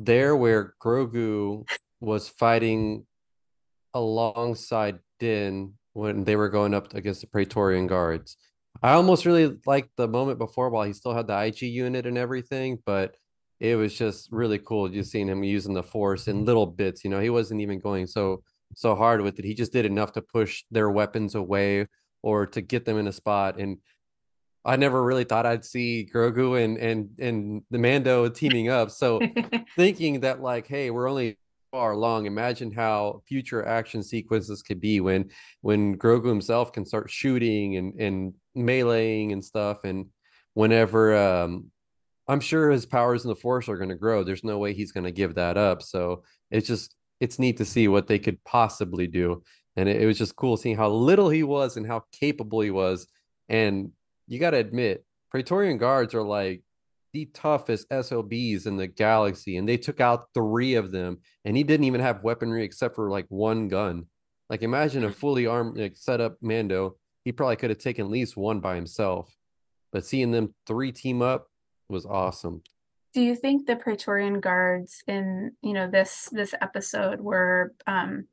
[0.00, 1.64] there where Grogu
[2.00, 3.06] was fighting
[3.94, 8.36] alongside Din when they were going up against the Praetorian guards.
[8.82, 12.18] I almost really liked the moment before while he still had the IG unit and
[12.18, 13.16] everything, but
[13.60, 17.04] it was just really cool just seeing him using the force in little bits.
[17.04, 18.42] You know, he wasn't even going so
[18.74, 19.44] so hard with it.
[19.44, 21.86] He just did enough to push their weapons away
[22.22, 23.58] or to get them in a spot.
[23.58, 23.78] And
[24.64, 28.90] I never really thought I'd see Grogu and and and the Mando teaming up.
[28.90, 29.20] So
[29.76, 31.38] thinking that like, hey, we're only
[31.74, 32.26] far along.
[32.26, 35.28] Imagine how future action sequences could be when
[35.62, 39.82] when Grogu himself can start shooting and and meleeing and stuff.
[39.82, 40.06] And
[40.52, 41.72] whenever um
[42.28, 44.22] I'm sure his powers in the force are going to grow.
[44.22, 45.82] There's no way he's going to give that up.
[45.82, 49.42] So it's just it's neat to see what they could possibly do.
[49.74, 52.70] And it, it was just cool seeing how little he was and how capable he
[52.70, 53.08] was.
[53.48, 53.90] And
[54.28, 56.62] you got to admit, Praetorian guards are like
[57.14, 61.62] the toughest SOBs in the galaxy, and they took out three of them, and he
[61.62, 64.06] didn't even have weaponry except for like one gun.
[64.50, 68.10] Like imagine a fully armed, like set up Mando, he probably could have taken at
[68.10, 69.34] least one by himself.
[69.92, 71.46] But seeing them three team up
[71.88, 72.62] was awesome.
[73.14, 78.26] Do you think the Praetorian guards in you know this this episode were um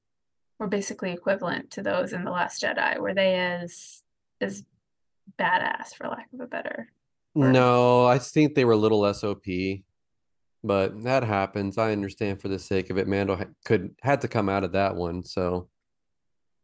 [0.60, 3.00] were basically equivalent to those in the Last Jedi?
[3.00, 4.02] Were they as
[4.42, 4.64] as
[5.40, 6.92] badass, for lack of a better.
[7.34, 7.54] Word.
[7.54, 9.46] No, I think they were a little SOP,
[10.64, 11.78] but that happens.
[11.78, 13.08] I understand for the sake of it.
[13.08, 15.70] Mando could had to come out of that one, so.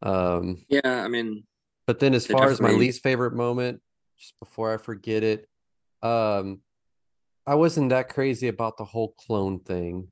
[0.01, 0.57] Um.
[0.69, 1.43] Yeah, I mean.
[1.85, 3.81] But then, as far as my least favorite moment,
[4.17, 5.47] just before I forget it,
[6.01, 6.59] um,
[7.45, 10.11] I wasn't that crazy about the whole clone thing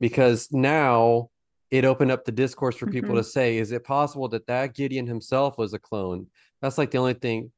[0.00, 1.30] because now
[1.70, 3.18] it opened up the discourse for people mm-hmm.
[3.18, 6.26] to say, is it possible that that Gideon himself was a clone?
[6.60, 7.52] That's like the only thing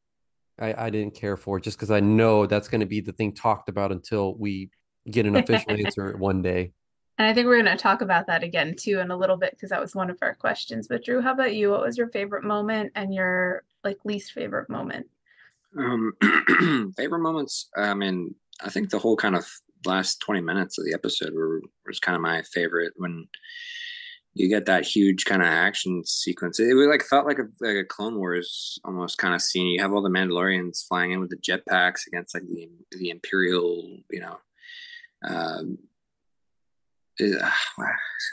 [0.58, 3.32] I, I didn't care for just because I know that's going to be the thing
[3.32, 4.70] talked about until we
[5.10, 6.72] get an official answer one day.
[7.18, 9.52] And I think we're going to talk about that again too in a little bit
[9.52, 10.88] because that was one of our questions.
[10.88, 11.70] But Drew, how about you?
[11.70, 15.06] What was your favorite moment and your like least favorite moment?
[15.78, 16.12] Um,
[16.96, 17.68] favorite moments.
[17.76, 19.46] I mean, I think the whole kind of
[19.84, 23.28] last twenty minutes of the episode were was kind of my favorite when
[24.34, 26.58] you get that huge kind of action sequence.
[26.58, 29.68] It, it like felt like a like a Clone Wars almost kind of scene.
[29.68, 33.98] You have all the Mandalorians flying in with the jetpacks against like the the Imperial,
[34.10, 34.38] you know,
[35.26, 35.78] um,
[37.18, 37.50] is, uh,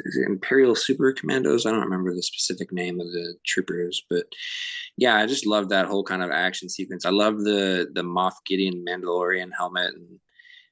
[0.06, 1.66] is Imperial Super Commandos?
[1.66, 4.26] I don't remember the specific name of the troopers, but
[4.98, 7.06] yeah, I just love that whole kind of action sequence.
[7.06, 10.20] I love the the Moff Gideon Mandalorian helmet and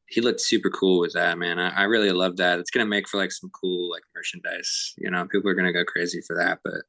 [0.09, 1.59] he looked super cool with that, man.
[1.59, 2.59] I, I really love that.
[2.59, 4.93] It's gonna make for like some cool like merchandise.
[4.97, 6.59] You know, people are gonna go crazy for that.
[6.63, 6.81] But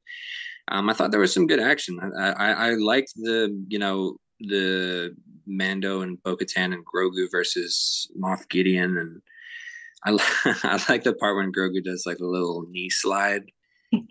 [0.68, 1.98] um, I thought there was some good action.
[2.18, 5.14] I, I, I liked the you know the
[5.46, 9.20] Mando and Bo-Katan and Grogu versus Moff Gideon, and
[10.04, 10.10] I
[10.64, 13.44] I like the part when Grogu does like a little knee slide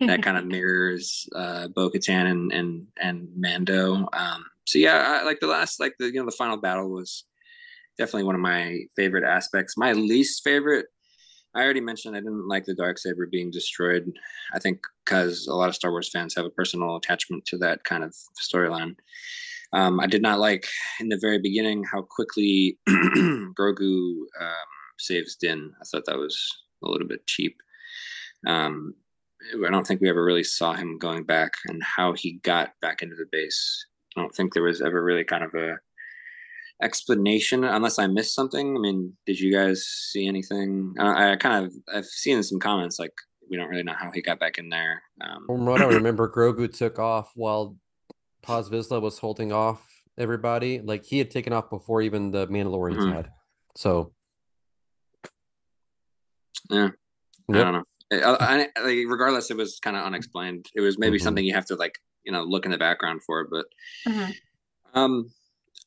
[0.00, 4.08] that kind of mirrors uh, Bo-Katan and and and Mando.
[4.12, 7.24] Um, so yeah, I, like the last like the you know the final battle was
[8.00, 9.76] definitely one of my favorite aspects.
[9.76, 10.86] My least favorite,
[11.54, 14.10] I already mentioned I didn't like the dark saber being destroyed.
[14.54, 17.84] I think because a lot of Star Wars fans have a personal attachment to that
[17.84, 18.96] kind of storyline.
[19.74, 20.66] Um, I did not like
[20.98, 25.70] in the very beginning how quickly Grogu um, saves Din.
[25.78, 26.40] I thought that was
[26.82, 27.60] a little bit cheap.
[28.46, 28.94] Um,
[29.54, 33.02] I don't think we ever really saw him going back and how he got back
[33.02, 33.86] into the base.
[34.16, 35.78] I don't think there was ever really kind of a
[36.82, 38.76] explanation unless I missed something.
[38.76, 40.94] I mean, did you guys see anything?
[40.98, 43.12] I, I kind of I've seen some comments like
[43.50, 45.02] we don't really know how he got back in there.
[45.20, 47.76] Um, From what I remember, Grogu took off while
[48.42, 49.82] Paz Vizsla was holding off
[50.16, 50.80] everybody.
[50.80, 53.12] Like he had taken off before even the Mandalorians mm-hmm.
[53.12, 53.30] had.
[53.76, 54.12] So
[56.70, 56.88] yeah,
[57.48, 57.50] yep.
[57.50, 57.84] I don't know.
[58.12, 60.66] I, I, like, regardless, it was kind of unexplained.
[60.74, 61.24] It was maybe mm-hmm.
[61.24, 63.66] something you have to like you know look in the background for, but
[64.06, 64.30] mm-hmm.
[64.94, 65.30] um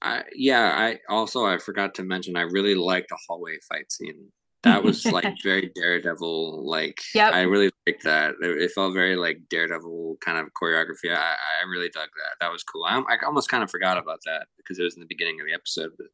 [0.04, 4.32] I, yeah, I also I forgot to mention I really liked the hallway fight scene.
[4.64, 6.68] That was like very Daredevil.
[6.70, 7.34] Like yep.
[7.34, 8.36] I really liked that.
[8.42, 11.12] It, it, felt very like Daredevil kind of choreography.
[11.12, 12.36] I, I really dug that.
[12.42, 12.84] That was cool.
[12.84, 15.48] I, I almost kind of forgot about that because it was in the beginning of
[15.48, 16.08] the episode, but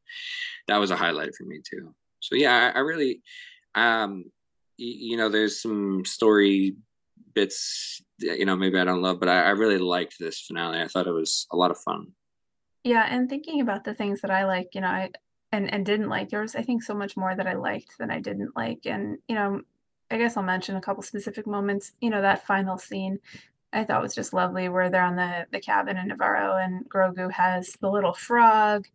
[0.68, 1.94] that was a highlight for me too.
[2.20, 3.22] So yeah, I, I really,
[3.74, 4.24] um,
[4.76, 6.76] you, you know, there's some story
[7.32, 10.80] bits you know maybe I don't love, but I, I really liked this finale.
[10.80, 12.08] I thought it was a lot of fun.
[12.84, 15.10] Yeah, and thinking about the things that I like, you know, I
[15.52, 18.10] and and didn't like, there was I think so much more that I liked than
[18.10, 18.86] I didn't like.
[18.86, 19.60] And, you know,
[20.10, 21.92] I guess I'll mention a couple specific moments.
[22.00, 23.18] You know, that final scene
[23.72, 27.30] I thought was just lovely where they're on the the cabin in Nevarro, and Grogu
[27.32, 28.86] has the little frog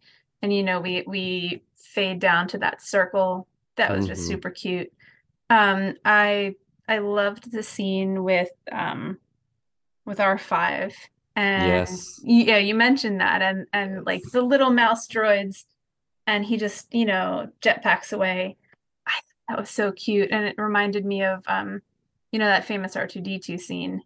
[0.41, 3.48] and you know we we fade down to that circle.
[3.78, 4.28] That was just Mhm.
[4.28, 4.91] super cute.
[5.50, 6.56] Um I
[6.88, 9.19] I loved the scene with um
[10.06, 10.95] with R5
[11.36, 12.19] and Yes.
[12.24, 15.65] yeah, you mentioned that and and like the little mouse droids
[16.28, 18.58] and he just, you know, jetpacks away.
[19.08, 19.13] I
[19.50, 21.82] that was so cute and it reminded me of um
[22.32, 24.02] you know that famous R2D2 scene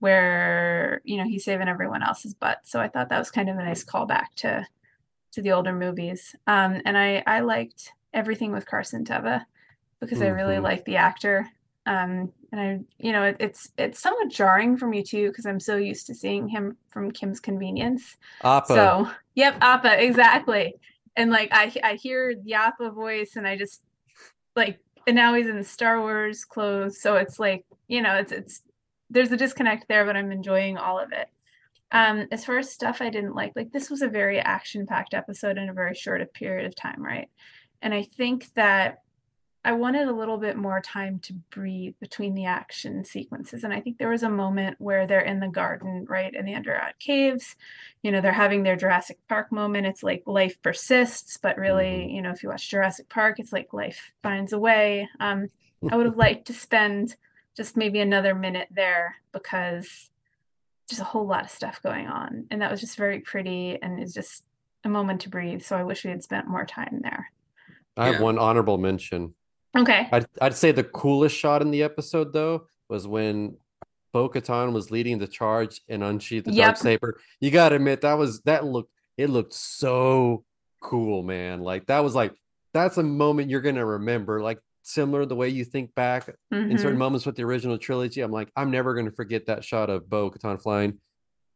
[0.00, 2.58] where, you know, he's saving everyone else's butt.
[2.64, 4.66] So I thought that was kind of a nice callback to
[5.32, 6.36] to the older movies.
[6.46, 9.44] Um and I I liked everything with Carson Teva
[10.00, 10.62] because I really Mhm.
[10.62, 11.48] like the actor.
[11.86, 15.60] Um, and I, you know, it, it's it's somewhat jarring for me too because I'm
[15.60, 18.16] so used to seeing him from Kim's Convenience.
[18.42, 18.74] Appa.
[18.74, 20.74] So, yep, Appa, exactly.
[21.16, 23.82] And like I I hear the Appa voice and I just
[24.56, 28.62] like and now he's in Star Wars clothes, so it's like, you know, it's it's
[29.10, 31.28] there's a disconnect there, but I'm enjoying all of it.
[31.92, 35.58] Um, as far as stuff I didn't like, like this was a very action-packed episode
[35.58, 37.28] in a very short a period of time, right?
[37.82, 39.02] And I think that
[39.66, 43.64] I wanted a little bit more time to breathe between the action sequences.
[43.64, 46.54] And I think there was a moment where they're in the garden, right, in the
[46.54, 47.56] underground caves.
[48.02, 49.86] You know, they're having their Jurassic Park moment.
[49.86, 53.72] It's like life persists, but really, you know, if you watch Jurassic Park, it's like
[53.72, 55.08] life finds a way.
[55.18, 55.48] Um,
[55.90, 57.16] I would have liked to spend
[57.56, 60.10] just maybe another minute there because
[60.88, 62.46] there's a whole lot of stuff going on.
[62.50, 64.44] And that was just very pretty and is just
[64.84, 65.62] a moment to breathe.
[65.62, 67.30] So I wish we had spent more time there.
[67.96, 68.22] I have Yeah.
[68.22, 69.34] one honorable mention.
[69.76, 70.08] Okay.
[70.12, 73.56] I'd I'd say the coolest shot in the episode though was when
[74.12, 76.64] Bo Katan was leading the charge and unsheathed the Yep.
[76.66, 77.20] dark saber.
[77.40, 80.44] You gotta admit that was that looked it looked so
[80.80, 81.60] cool, man.
[81.60, 82.32] Like that was like
[82.72, 84.40] that's a moment you're gonna remember.
[84.40, 86.98] Like similar the way you think back in certain Mhm.
[86.98, 88.20] moments with the original trilogy.
[88.20, 90.98] I'm like, I'm never gonna forget that shot of Bo Katan flying,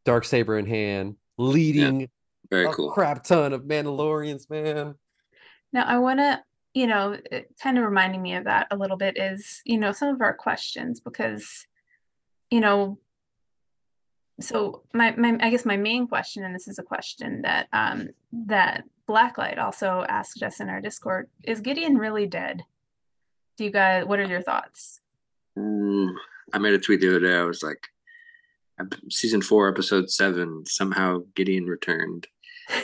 [0.03, 2.09] dark saber in hand, leading
[2.49, 2.91] Very a cool.
[2.91, 4.95] crap ton of Mandalorians, man.
[5.71, 6.41] Now, I want to,
[6.79, 7.17] you know,
[7.61, 10.33] kind of reminding me of that a little bit is, you know, some of our
[10.33, 11.67] questions because,
[12.49, 12.97] you know,
[14.39, 18.07] so my, my I guess my main question, and this is a question that um
[18.31, 22.63] that Blacklight also asked us in our Discord, is Gideon really dead?
[23.57, 25.01] Do you guys, what are your thoughts?
[25.57, 27.35] I made a tweet the other day.
[27.35, 27.83] I was like,
[29.09, 30.63] season four, episode seven.
[30.65, 32.27] Somehow Gideon returned.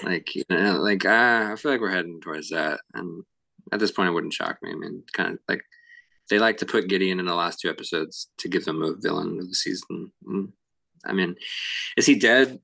[0.02, 2.80] Like, you know, like ah, I feel like we're heading towards that.
[2.96, 3.24] And
[3.72, 4.72] at this point, it wouldn't shock me.
[4.72, 5.64] I mean, kind of like
[6.30, 9.40] they like to put Gideon in the last two episodes to give them a villain
[9.40, 10.12] of the season.
[10.28, 10.52] Mm.
[11.06, 11.36] I mean,
[11.98, 12.60] is he dead?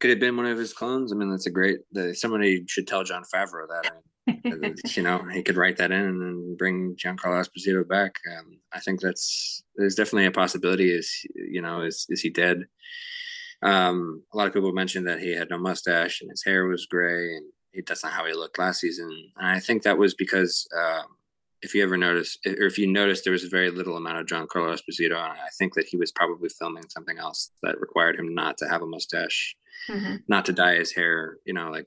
[0.00, 1.12] Could it have been one of his clones?
[1.12, 1.80] I mean, that's a great.
[2.12, 3.92] Somebody should tell Jon Favreau that.
[4.94, 8.18] You know, he could write that in and bring Giancarlo Esposito back.
[8.38, 10.92] Um, I think that's there's definitely a possibility.
[10.92, 12.66] Is you know, is is he dead?
[13.62, 16.86] Um, a lot of people mentioned that he had no mustache and his hair was
[16.86, 19.10] gray, and he, that's not how he looked last season.
[19.36, 21.04] And I think that was because um,
[21.62, 24.26] if you ever noticed, or if you noticed, there was a very little amount of
[24.26, 28.34] Giancarlo Esposito, and I think that he was probably filming something else that required him
[28.34, 29.56] not to have a mustache
[29.88, 30.22] Mhm.
[30.28, 31.86] not to dye his hair, you know, like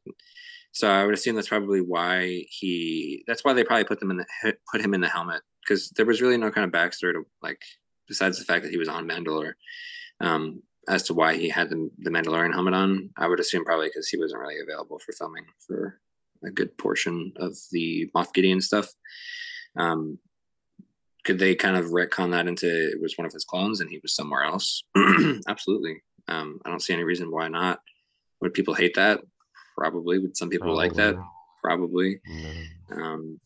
[0.72, 4.18] so I would assume that's probably why he that's why they probably put them in
[4.18, 4.26] the
[4.72, 7.62] put him in the helmet because there was really no kind of backstory to like
[8.08, 9.54] besides the fact that he was on Mandalore
[10.22, 13.10] um as to why he had the, the Mandalorian helmet on.
[13.18, 16.00] I would assume probably because he wasn't really available for filming for
[16.44, 18.90] a good portion of the Moff Gideon stuff.
[19.78, 20.20] Um
[21.24, 24.00] could they kind of retcon that into it was one of his clones and he
[24.02, 24.84] was somewhere else?
[25.48, 26.02] Absolutely.
[26.28, 27.80] Um, I don't see any reason why not.
[28.42, 29.22] Would people hate that?
[29.78, 30.18] Probably.
[30.20, 31.16] Would some people like that?
[31.64, 32.20] Probably.
[32.92, 33.40] Um,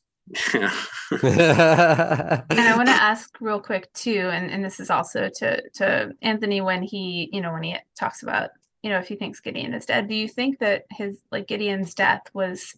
[0.53, 0.73] yeah.
[1.11, 6.11] And I want to ask real quick too, and, and this is also to to
[6.21, 8.49] Anthony when he, you know, when he talks about,
[8.81, 11.93] you know, if he thinks Gideon is dead, do you think that his like Gideon's
[11.93, 12.75] death was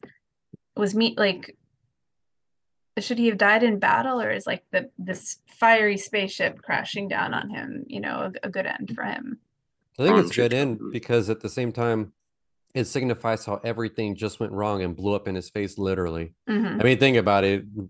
[0.76, 1.56] was meet like
[3.00, 7.34] should he have died in battle or is like the this fiery spaceship crashing down
[7.34, 9.40] on him, you know, a, a good end for him?
[10.00, 12.13] I think it's Um, a good end because at the same time,
[12.78, 16.34] it signifies how everything just went wrong and blew up in his face, literally.
[16.48, 16.80] Mhm.
[16.80, 17.63] I mean, think about it.
[17.80, 17.88] A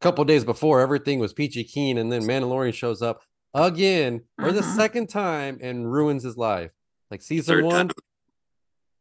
[0.00, 3.22] couple days before, everything was peachy keen, and then Mandalorian shows up
[3.52, 4.76] again for the Mhm.
[4.76, 6.70] second time and ruins his life.
[7.10, 7.96] Like season Third one, time.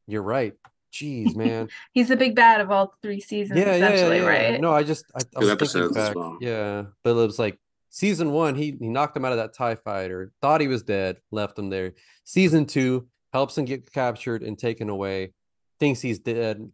[0.08, 0.54] you're right.
[0.92, 1.70] Jeez, man.
[1.94, 4.26] He's the big bad of all three seasons, yeah, yeah, yeah, yeah.
[4.28, 4.60] right?
[4.60, 6.16] No, I just I, I was thinking episodes back.
[6.16, 6.38] well.
[6.42, 7.60] Yeah, but it was like
[7.92, 11.18] season one, he he knocked him out of that Tie Fighter, thought he was dead,
[11.30, 11.94] left him there.
[12.24, 15.34] Season two helps him get captured and taken away,
[15.80, 16.72] thinks he's dead,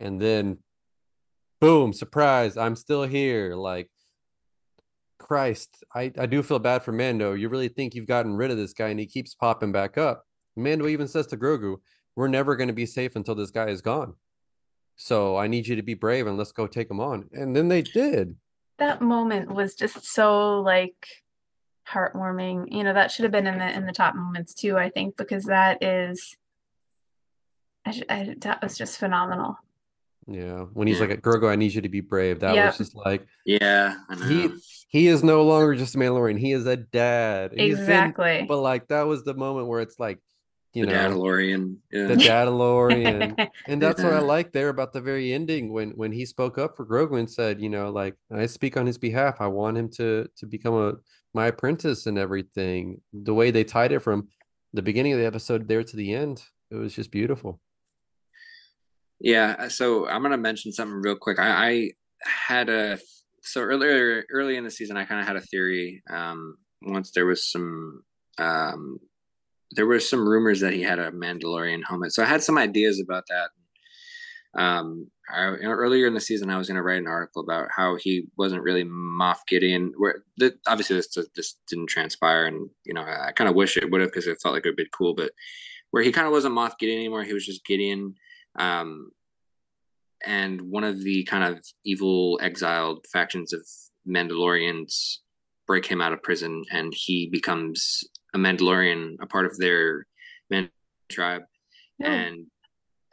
[0.00, 0.58] and then
[1.60, 3.54] boom, surprise, I'm still here.
[3.54, 3.90] Like
[5.18, 7.32] Christ, I, I do feel bad for Mando.
[7.34, 10.24] You really think you've gotten rid of this guy and he keeps popping back up.
[10.56, 11.76] Mando even says to Grogu,
[12.14, 14.14] We're never going to be safe until this guy is gone.
[14.96, 17.28] So I need you to be brave and let's go take him on.
[17.32, 18.36] And then they did.
[18.78, 21.06] That moment was just so like
[21.90, 22.66] heartwarming.
[22.70, 25.16] You know, that should have been in the in the top moments too, I think,
[25.16, 26.36] because that is
[27.86, 29.56] I, I that was just phenomenal.
[30.28, 31.06] Yeah, when he's yeah.
[31.06, 32.66] like, "Grogu, I need you to be brave." That yep.
[32.66, 33.94] was just like, yeah,
[34.26, 34.50] he
[34.88, 36.38] he is no longer just a Mandalorian.
[36.38, 37.52] He is a dad.
[37.56, 38.44] Exactly.
[38.48, 40.18] but like that was the moment where it's like,
[40.72, 42.08] you the know, Dadalorian, yeah.
[42.08, 46.26] the Dadalorian, and that's what I like there about the very ending when when he
[46.26, 49.36] spoke up for Grogu and said, you know, like I speak on his behalf.
[49.38, 50.94] I want him to to become a
[51.36, 53.00] my apprentice and everything.
[53.12, 54.28] The way they tied it from
[54.72, 57.60] the beginning of the episode there to the end, it was just beautiful.
[59.20, 61.38] Yeah, uh, so I'm gonna mention something real quick.
[61.38, 61.90] I, I
[62.24, 62.98] had a
[63.42, 66.02] so earlier early in the season, I kind of had a theory.
[66.10, 68.02] Um, once there was some
[68.38, 68.98] um,
[69.72, 73.00] there were some rumors that he had a Mandalorian helmet, so I had some ideas
[73.00, 74.60] about that.
[74.60, 77.42] Um, I, you know, earlier in the season, I was going to write an article
[77.42, 79.92] about how he wasn't really Moff Gideon.
[79.96, 83.76] Where the, obviously this this didn't transpire, and you know I, I kind of wish
[83.76, 85.14] it would have because it felt like it would be cool.
[85.14, 85.32] But
[85.90, 88.14] where he kind of wasn't Moff Gideon anymore, he was just Gideon.
[88.58, 89.10] Um,
[90.24, 93.66] and one of the kind of evil exiled factions of
[94.08, 95.18] Mandalorians
[95.66, 98.04] break him out of prison, and he becomes
[98.34, 100.06] a Mandalorian, a part of their
[100.50, 100.70] man
[101.08, 101.42] tribe,
[102.00, 102.46] and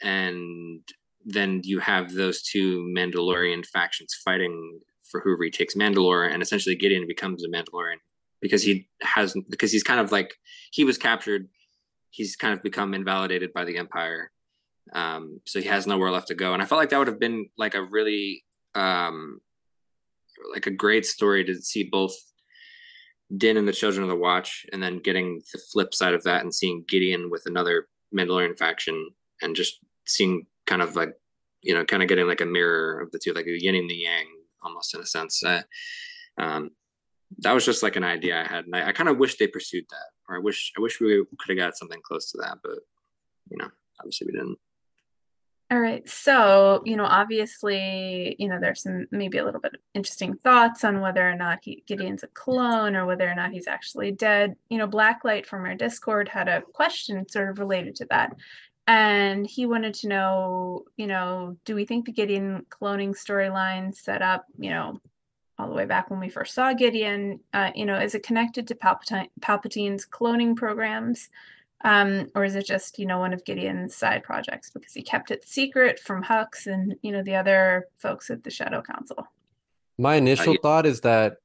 [0.01, 0.81] and
[1.25, 7.07] then you have those two Mandalorian factions fighting for who retakes Mandalore, and essentially Gideon
[7.07, 7.97] becomes a Mandalorian
[8.41, 10.35] because he has because he's kind of like
[10.71, 11.47] he was captured,
[12.09, 14.31] he's kind of become invalidated by the Empire,
[14.93, 16.53] um, so he has nowhere left to go.
[16.53, 18.43] And I felt like that would have been like a really
[18.75, 19.39] um,
[20.51, 22.15] like a great story to see both
[23.35, 26.41] Din and the Children of the Watch, and then getting the flip side of that
[26.41, 29.09] and seeing Gideon with another Mandalorian faction,
[29.41, 31.13] and just seeing kind of like
[31.63, 33.89] you know, kind of getting like a mirror of the two, like a yin and
[33.89, 34.25] the yang,
[34.61, 35.43] almost in a sense.
[35.43, 35.61] Uh,
[36.37, 36.71] um,
[37.39, 39.47] that was just like an idea I had, and I, I kind of wish they
[39.47, 42.59] pursued that, or I wish I wish we could have got something close to that,
[42.61, 42.79] but
[43.49, 44.59] you know, obviously we didn't.
[45.71, 46.07] All right.
[46.07, 50.83] So, you know, obviously, you know, there's some maybe a little bit of interesting thoughts
[50.83, 54.55] on whether or not he, Gideon's a clone or whether or not he's actually dead.
[54.69, 58.35] You know, Blacklight from our Discord had a question sort of related to that.
[58.85, 64.21] And he wanted to know, you know, do we think the Gideon cloning storyline set
[64.21, 64.99] up, you know,
[65.57, 68.67] all the way back when we first saw Gideon, uh, you know, is it connected
[68.67, 71.29] to Palpatine, Palpatine's cloning programs?
[71.85, 75.31] Um, or is it just, you know, one of Gideon's side projects because he kept
[75.31, 79.27] it secret from Hux and, you know, the other folks at the Shadow Council?
[79.97, 81.37] My initial uh, thought is that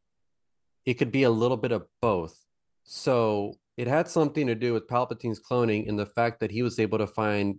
[0.87, 2.39] it could be a little bit of both.
[2.85, 6.81] So it had something to do with Palpatine's cloning and the fact that he was
[6.81, 7.59] able to find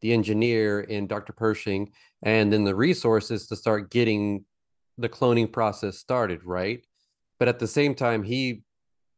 [0.00, 1.32] the engineer in Dr.
[1.32, 1.92] Pershing
[2.24, 4.44] and then the resources to start getting
[4.98, 6.84] the cloning process started, right?
[7.38, 8.62] But at the same time, he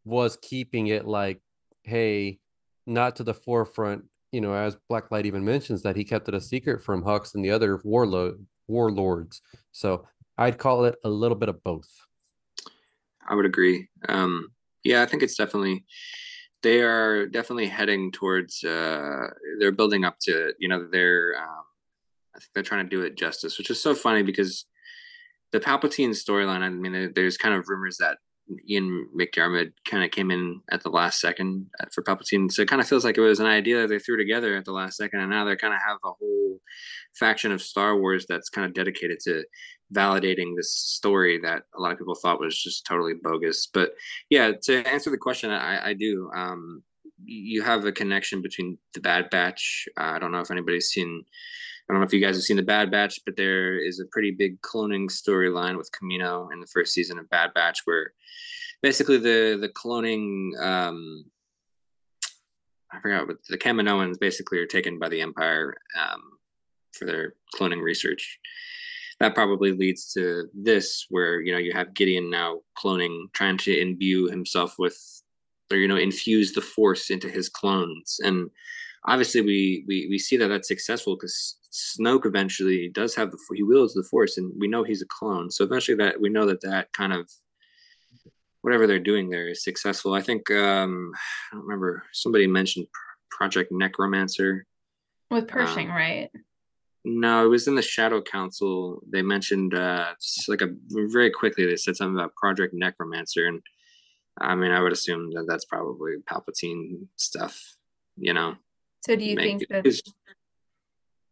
[0.04, 1.40] was keeping it like,
[1.84, 2.38] hey,
[2.86, 4.04] not to the forefront.
[4.30, 7.42] You know, as Blacklight even mentions that he kept it a secret from Hux and
[7.42, 9.40] the other warlord warlords.
[9.72, 11.88] So I'd call it a little bit of both.
[13.26, 13.88] I would agree.
[14.08, 14.52] Um,
[14.84, 15.84] yeah, I think it's definitely
[16.62, 18.62] they are definitely heading towards.
[18.64, 21.34] Uh, they're building up to you know they're.
[21.38, 21.64] Um,
[22.34, 24.64] I think they're trying to do it justice, which is so funny because
[25.52, 26.62] the Palpatine storyline.
[26.62, 28.18] I mean, there's kind of rumors that
[28.68, 32.50] Ian McDiarmid kind of came in at the last second uh, for Palpatine.
[32.50, 34.64] So it kind of feels like it was an idea that they threw together at
[34.64, 36.60] the last second, and now they kind of have a whole
[37.14, 39.44] faction of Star Wars that's kind of dedicated to
[39.92, 43.66] validating this story that a lot of people thought was just totally bogus.
[43.66, 43.92] But
[44.30, 46.30] yeah, to answer the question, I, I do.
[46.34, 46.82] Um,
[47.24, 49.88] you have a connection between the Bad Batch.
[49.98, 51.24] Uh, I don't know if anybody's seen
[51.88, 54.06] I don't know if you guys have seen the Bad Batch, but there is a
[54.06, 58.12] pretty big cloning storyline with Kamino in the first season of Bad Batch, where
[58.82, 61.24] basically the the cloning um,
[62.92, 66.22] I forgot what the Kaminoans basically are taken by the Empire um,
[66.92, 68.38] for their cloning research.
[69.22, 73.80] That probably leads to this, where you know you have Gideon now cloning, trying to
[73.80, 74.98] imbue himself with,
[75.70, 78.50] or you know, infuse the Force into his clones, and
[79.06, 83.62] obviously we we we see that that's successful because Snoke eventually does have the he
[83.62, 85.52] wields the Force, and we know he's a clone.
[85.52, 87.30] So eventually, that we know that that kind of
[88.62, 90.14] whatever they're doing there is successful.
[90.14, 91.12] I think um,
[91.52, 92.88] I don't remember somebody mentioned
[93.30, 94.66] Project Necromancer
[95.30, 96.30] with Pershing, um, right?
[97.04, 99.02] No, it was in the Shadow Council.
[99.10, 100.14] They mentioned uh
[100.48, 103.60] like a very quickly they said something about Project Necromancer, and
[104.40, 107.76] I mean I would assume that that's probably Palpatine stuff,
[108.16, 108.56] you know.
[109.04, 109.84] So do you think that?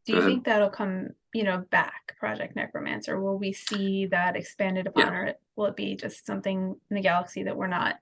[0.06, 3.20] Do you think that'll come, you know, back Project Necromancer?
[3.20, 5.12] Will we see that expanded upon, yeah.
[5.12, 7.96] or will it be just something in the galaxy that we're not?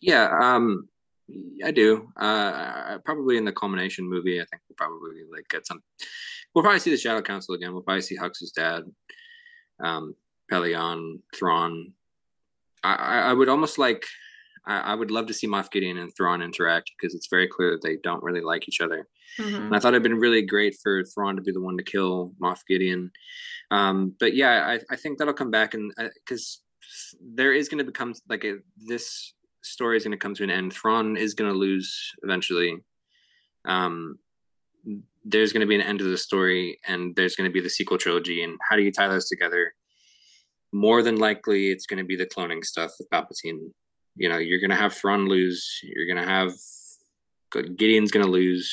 [0.00, 0.88] Yeah, um,
[1.64, 2.08] I do.
[2.16, 5.82] Uh, probably in the culmination movie, I think we'll probably like get some.
[6.54, 7.72] We'll probably see the Shadow Council again.
[7.72, 8.84] We'll probably see Hux's dad,
[9.82, 10.14] um,
[10.50, 11.92] Pellaeon, Thrawn.
[12.82, 12.94] I,
[13.30, 14.04] I would almost like.
[14.66, 17.72] I, I would love to see Moff Gideon and Thrawn interact because it's very clear
[17.72, 19.08] that they don't really like each other.
[19.38, 19.66] Mm-hmm.
[19.66, 22.32] And I thought it'd been really great for Thrawn to be the one to kill
[22.40, 23.10] Moff Gideon.
[23.70, 27.78] Um, but yeah, I, I think that'll come back and because uh, there is going
[27.78, 30.72] to become like a, this story is going to come to an end.
[30.72, 32.78] Thrawn is going to lose eventually.
[33.64, 34.18] Um,
[35.24, 37.70] there's going to be an end to the story, and there's going to be the
[37.70, 38.42] sequel trilogy.
[38.42, 39.74] And how do you tie those together?
[40.72, 43.70] More than likely, it's going to be the cloning stuff with Palpatine.
[44.16, 45.80] You know, you're going to have Thrawn lose.
[45.82, 46.52] You're going to have
[47.76, 48.72] Gideon's going to lose.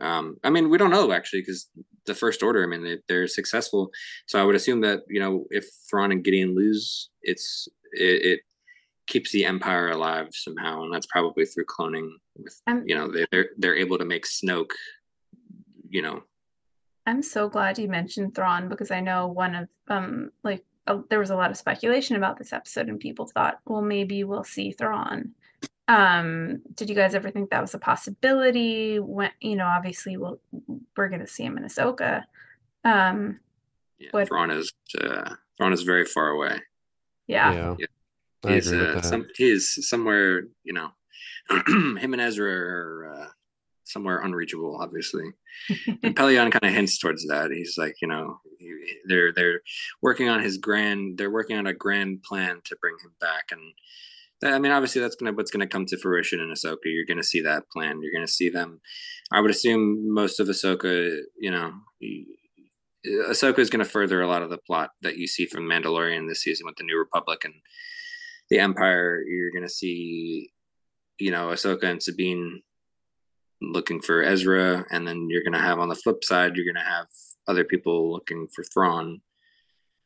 [0.00, 1.68] Um, I mean, we don't know actually because
[2.06, 2.62] the First Order.
[2.62, 3.90] I mean, they, they're successful,
[4.26, 8.40] so I would assume that you know if Thrawn and Gideon lose, it's it, it
[9.10, 12.08] keeps the empire alive somehow, and that's probably through cloning.
[12.36, 14.70] With I'm, you know, they, they're they're able to make Snoke.
[15.90, 16.22] You know,
[17.06, 21.18] I'm so glad you mentioned Thrawn because I know one of um like uh, there
[21.18, 24.72] was a lot of speculation about this episode, and people thought, well, maybe we'll see
[24.72, 25.32] Thrawn.
[25.88, 29.00] Um, did you guys ever think that was a possibility?
[29.00, 30.40] When you know, obviously, we'll
[30.96, 32.22] we're gonna see him in Ahsoka.
[32.84, 33.40] Um,
[33.98, 36.60] yeah, what, Thrawn is uh, Thrawn is very far away.
[37.26, 37.76] Yeah.
[37.78, 37.86] yeah.
[38.46, 40.90] He's uh, some he's somewhere, you know,
[41.66, 43.26] him and Ezra are uh,
[43.84, 45.24] somewhere unreachable, obviously.
[46.02, 47.50] and Pellaeon kind of hints towards that.
[47.50, 48.38] He's like, you know,
[49.06, 49.60] they're they're
[50.00, 51.18] working on his grand.
[51.18, 53.60] They're working on a grand plan to bring him back, and
[54.40, 56.84] that, I mean, obviously, that's gonna what's gonna come to fruition in Ahsoka.
[56.84, 58.00] You're gonna see that plan.
[58.02, 58.80] You're gonna see them.
[59.32, 61.72] I would assume most of Ahsoka, you know.
[63.30, 66.28] Ahsoka is going to further a lot of the plot that you see from Mandalorian
[66.28, 67.54] this season with the New Republic and
[68.50, 70.52] the Empire, you're going to see,
[71.18, 72.62] you know, Ahsoka and Sabine
[73.62, 76.82] looking for Ezra, and then you're going to have on the flip side, you're going
[76.82, 77.06] to have
[77.46, 79.20] other people looking for Thrawn,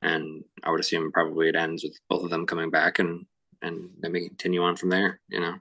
[0.02, 3.26] and I would assume probably it ends with both of them coming back, and
[3.62, 5.20] and then we continue on from there.
[5.28, 5.54] You know,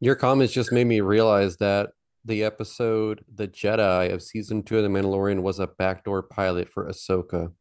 [0.00, 1.90] your comments just made me realize that
[2.24, 6.88] the episode "The Jedi" of season two of The Mandalorian was a backdoor pilot for
[6.88, 7.52] Ahsoka.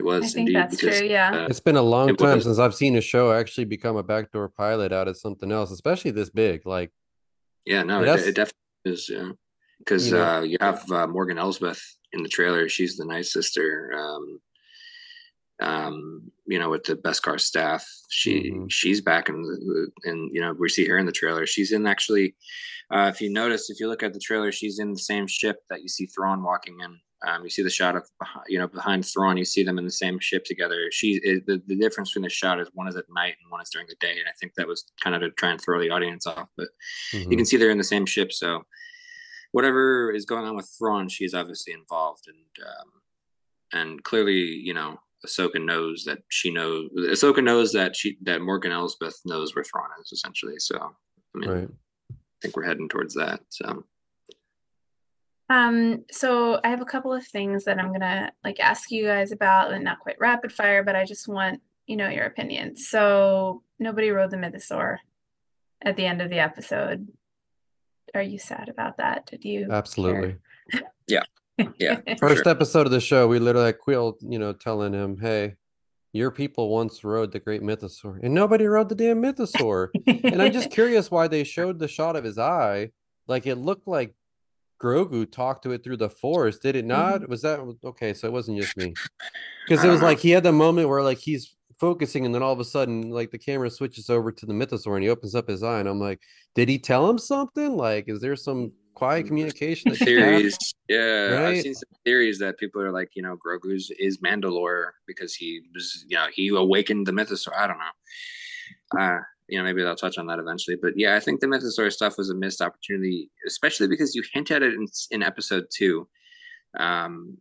[0.00, 0.24] It was.
[0.24, 1.08] I think indeed, that's because, true.
[1.08, 1.30] Yeah.
[1.30, 2.44] Uh, it's been a long time was.
[2.44, 6.10] since I've seen a show actually become a backdoor pilot out of something else, especially
[6.10, 6.64] this big.
[6.64, 6.90] Like,
[7.66, 8.54] yeah, no, it, it, definitely
[8.86, 9.10] is.
[9.10, 9.32] Yeah,
[9.78, 11.82] because you, know, uh, you have uh, Morgan Elsbeth
[12.14, 12.66] in the trailer.
[12.70, 13.94] She's the Nightsister.
[13.94, 14.40] Um,
[15.60, 18.68] um, you know, with the beskar staff, she mm-hmm.
[18.68, 19.34] she's back in,
[20.04, 21.46] and you know we see her in the trailer.
[21.46, 22.36] She's in actually.
[22.90, 25.58] Uh, if you notice, if you look at the trailer, she's in the same ship
[25.68, 26.98] that you see Thrawn walking in.
[27.26, 28.04] Um, you see the shot of
[28.48, 29.36] you know behind Thrawn.
[29.36, 30.88] You see them in the same ship together.
[30.90, 33.60] She is, the the difference between the shot is one is at night and one
[33.60, 35.80] is during the day, and I think that was kind of to try and throw
[35.80, 36.48] the audience off.
[36.56, 36.68] But
[37.12, 37.30] mm-hmm.
[37.30, 38.64] you can see they're in the same ship, so
[39.52, 42.88] whatever is going on with Thrawn, she's obviously involved, and um,
[43.72, 46.88] and clearly, you know, Ahsoka knows that she knows.
[46.96, 50.58] Ahsoka knows that she that Morgan Elsbeth knows where Thrawn is essentially.
[50.58, 50.78] So
[51.34, 51.68] I mean, right.
[52.10, 53.40] I think we're heading towards that.
[53.50, 53.84] So
[55.50, 59.32] um, so I have a couple of things that I'm gonna like ask you guys
[59.32, 62.76] about, and not quite rapid fire, but I just want you know your opinion.
[62.76, 64.98] So nobody rode the mythosaur
[65.82, 67.08] at the end of the episode.
[68.14, 69.26] Are you sad about that?
[69.26, 69.66] Did you?
[69.68, 70.36] Absolutely.
[71.08, 71.24] yeah.
[71.78, 72.00] Yeah.
[72.18, 72.48] First sure.
[72.48, 75.56] episode of the show, we literally had Kuiil, you know, telling him, "Hey,
[76.12, 80.52] your people once rode the great mythosaur, and nobody rode the damn mythosaur." and I'm
[80.52, 82.90] just curious why they showed the shot of his eye,
[83.26, 84.14] like it looked like
[84.80, 87.20] Grogu talked to it through the force, did it not?
[87.20, 87.30] Mm-hmm.
[87.30, 88.14] Was that okay?
[88.14, 88.94] So it wasn't just me,
[89.68, 92.52] because it was like he had the moment where like he's focusing, and then all
[92.52, 95.48] of a sudden, like the camera switches over to the mythosaur, and he opens up
[95.48, 96.20] his eye, and I'm like,
[96.54, 97.76] did he tell him something?
[97.76, 99.94] Like, is there some quiet communication?
[99.94, 100.56] theories,
[100.88, 101.44] yeah, right?
[101.56, 105.62] I've seen some theories that people are like, you know, Grogu's is Mandalore because he
[105.74, 107.56] was, you know, he awakened the mythosaur.
[107.56, 109.00] I don't know.
[109.00, 109.20] Uh,
[109.50, 110.76] you know, maybe they'll touch on that eventually.
[110.80, 114.50] But yeah, I think the Mythosaur stuff was a missed opportunity, especially because you hint
[114.50, 116.08] at it in, in episode two.
[116.78, 117.38] Um,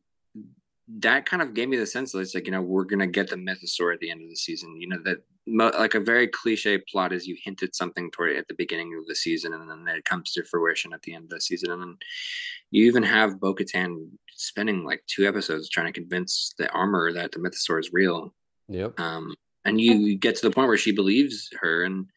[0.98, 3.30] that kind of gave me the sense that it's like you know we're gonna get
[3.30, 4.82] the mythosaur at the end of the season.
[4.82, 5.20] You know that
[5.78, 9.06] like a very cliche plot is you hinted something toward it at the beginning of
[9.06, 11.82] the season, and then it comes to fruition at the end of the season, and
[11.82, 11.98] then
[12.72, 17.40] you even have Bo-Katan spending like two episodes trying to convince the armor that the
[17.40, 18.34] mythosaur is real.
[18.68, 19.00] Yep.
[19.00, 19.36] Um,
[19.66, 22.08] and you get to the point where she believes her, and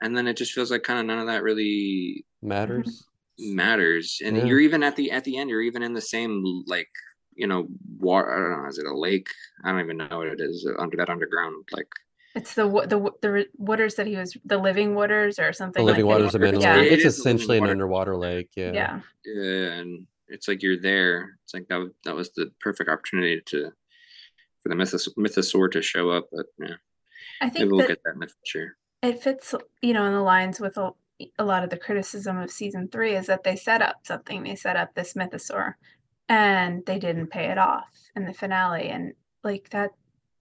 [0.00, 3.06] and then it just feels like kind of none of that really matters
[3.38, 4.44] matters and yeah.
[4.44, 6.88] you're even at the at the end you're even in the same like
[7.34, 7.66] you know
[7.98, 9.26] water i don't know is it a lake
[9.64, 11.88] i don't even know what it is under that underground like
[12.36, 15.82] it's the the the waters that he was the living waters or something.
[15.82, 16.60] The living like waters of Mandalore.
[16.60, 16.76] Yeah.
[16.82, 18.50] It it's essentially an underwater lake.
[18.54, 18.72] Yeah.
[18.72, 19.00] Yeah.
[19.24, 21.38] Yeah, and it's like you're there.
[21.44, 21.90] It's like that.
[22.04, 23.72] That was the perfect opportunity to
[24.66, 26.26] for the mythos, mythosaur to show up.
[26.32, 26.74] But yeah,
[27.40, 28.76] I think we'll get that in the future.
[29.02, 30.90] It fits, you know, in the lines with a,
[31.38, 34.42] a lot of the criticism of season three is that they set up something.
[34.42, 35.74] They set up this mythosaur,
[36.28, 39.12] and they didn't pay it off in the finale, and
[39.44, 39.90] like that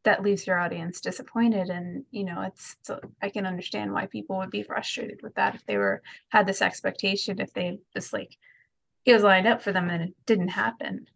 [0.04, 4.38] that leaves your audience disappointed and you know it's so i can understand why people
[4.38, 8.38] would be frustrated with that if they were had this expectation if they just like
[9.04, 11.08] it was lined up for them and it didn't happen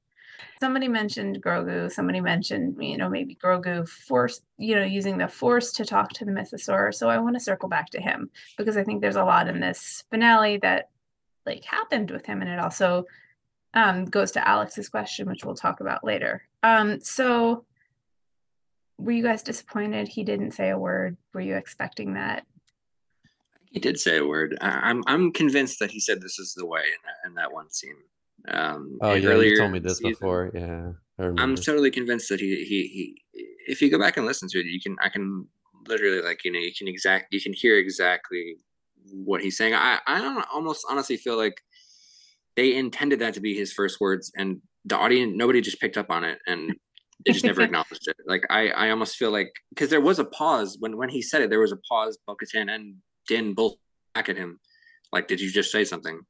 [0.59, 5.71] somebody mentioned grogu somebody mentioned you know maybe grogu force you know using the force
[5.71, 8.83] to talk to the mythosaur so i want to circle back to him because i
[8.83, 10.89] think there's a lot in this finale that
[11.45, 13.05] like happened with him and it also
[13.73, 17.65] um, goes to alex's question which we'll talk about later um, so
[18.99, 21.17] were you guys disappointed he didn't say a word?
[21.33, 22.45] Were you expecting that?
[23.71, 24.57] He did say a word.
[24.61, 27.53] I, am I'm convinced that he said this is the way in that, in that
[27.53, 27.95] one scene.
[28.47, 30.51] Um, oh yeah, you told me this season, before.
[30.53, 30.91] Yeah,
[31.37, 32.87] I'm totally convinced that he, he
[33.33, 35.47] he if you go back and listen to it, you can I can
[35.87, 38.57] literally like you know you can exact you can hear exactly
[39.11, 39.73] what he's saying.
[39.73, 41.59] I I don't almost honestly feel like
[42.55, 46.09] they intended that to be his first words, and the audience nobody just picked up
[46.09, 46.73] on it, and
[47.25, 48.15] they just never acknowledged it.
[48.25, 51.41] Like I, I almost feel like because there was a pause when when he said
[51.41, 52.17] it, there was a pause.
[52.25, 52.95] Bo-Katan and
[53.27, 53.75] Din both
[54.13, 54.59] back at him,
[55.11, 56.21] like, "Did you just say something?"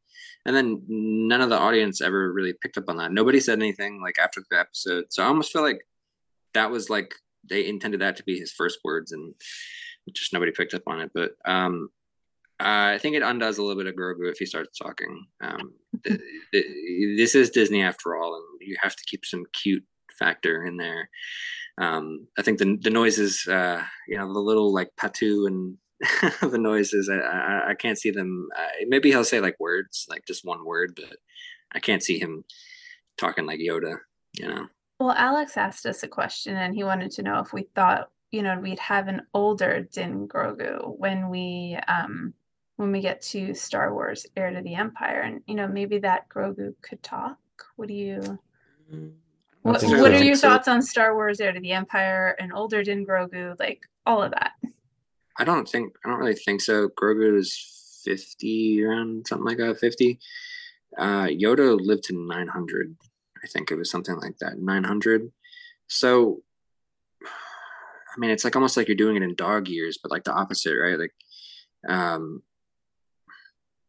[0.50, 3.12] And then none of the audience ever really picked up on that.
[3.12, 5.06] Nobody said anything like after the episode.
[5.10, 5.86] So I almost feel like
[6.56, 7.14] that was like
[7.48, 9.36] they intended that to be his first words, and
[10.12, 11.12] just nobody picked up on it.
[11.14, 11.90] But um,
[12.60, 15.28] I think it undoes a little bit of Grogu if he starts talking.
[15.40, 15.74] Um,
[16.04, 16.20] the,
[16.52, 19.86] the, this is Disney after all, and you have to keep some cute
[20.18, 21.12] factor in there.
[21.78, 25.78] Um, I think the the noises, uh, you know, the little like patu and
[26.42, 28.50] the noises, I, I, I can't see them.
[28.58, 31.18] Uh, maybe he'll say like words, like just one word, but
[31.74, 32.46] I can't see him
[33.18, 33.98] talking like Yoda.
[34.34, 34.68] You know.
[35.00, 38.44] Well, Alex asked us a question, and he wanted to know if we thought, you
[38.44, 42.34] know, we'd have an older Din Grogu when we um
[42.78, 46.30] when we get to Star Wars Heir to the Empire, and you know, maybe that
[46.30, 47.38] Grogu could talk.
[47.76, 48.40] What do you?
[48.94, 49.12] Mm.
[49.64, 53.06] What, what are your thoughts on Star Wars: Heir to the Empire and older Din
[53.06, 54.54] Grogu, like all of that?
[55.40, 56.90] I don't think I don't really think so.
[56.90, 60.20] Grogu is fifty around something like that, fifty.
[60.98, 62.96] Uh, Yoda lived to nine hundred.
[63.44, 65.32] I think it was something like that, nine hundred.
[65.88, 66.44] So,
[67.24, 70.34] I mean, it's like almost like you're doing it in dog years, but like the
[70.34, 71.00] opposite, right?
[71.00, 71.14] Like,
[71.88, 72.44] um,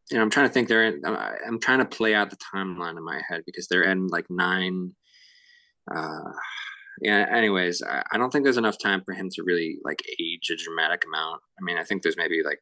[0.09, 0.69] you know, I'm trying to think.
[0.69, 1.01] They're in.
[1.05, 4.95] I'm trying to play out the timeline in my head because they're in like nine
[5.93, 6.31] uh,
[7.01, 7.25] yeah.
[7.29, 10.55] Anyways, I, I don't think there's enough time for him to really like age a
[10.55, 11.41] dramatic amount.
[11.59, 12.61] I mean, I think there's maybe like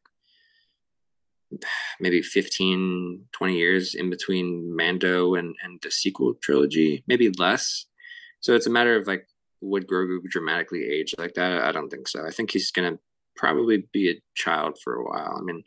[1.98, 7.86] maybe 15 20 years in between mando and and the sequel trilogy maybe less
[8.38, 9.26] so it's a matter of like
[9.60, 12.96] would grogu dramatically age like that i don't think so i think he's gonna
[13.34, 15.64] probably be a child for a while i mean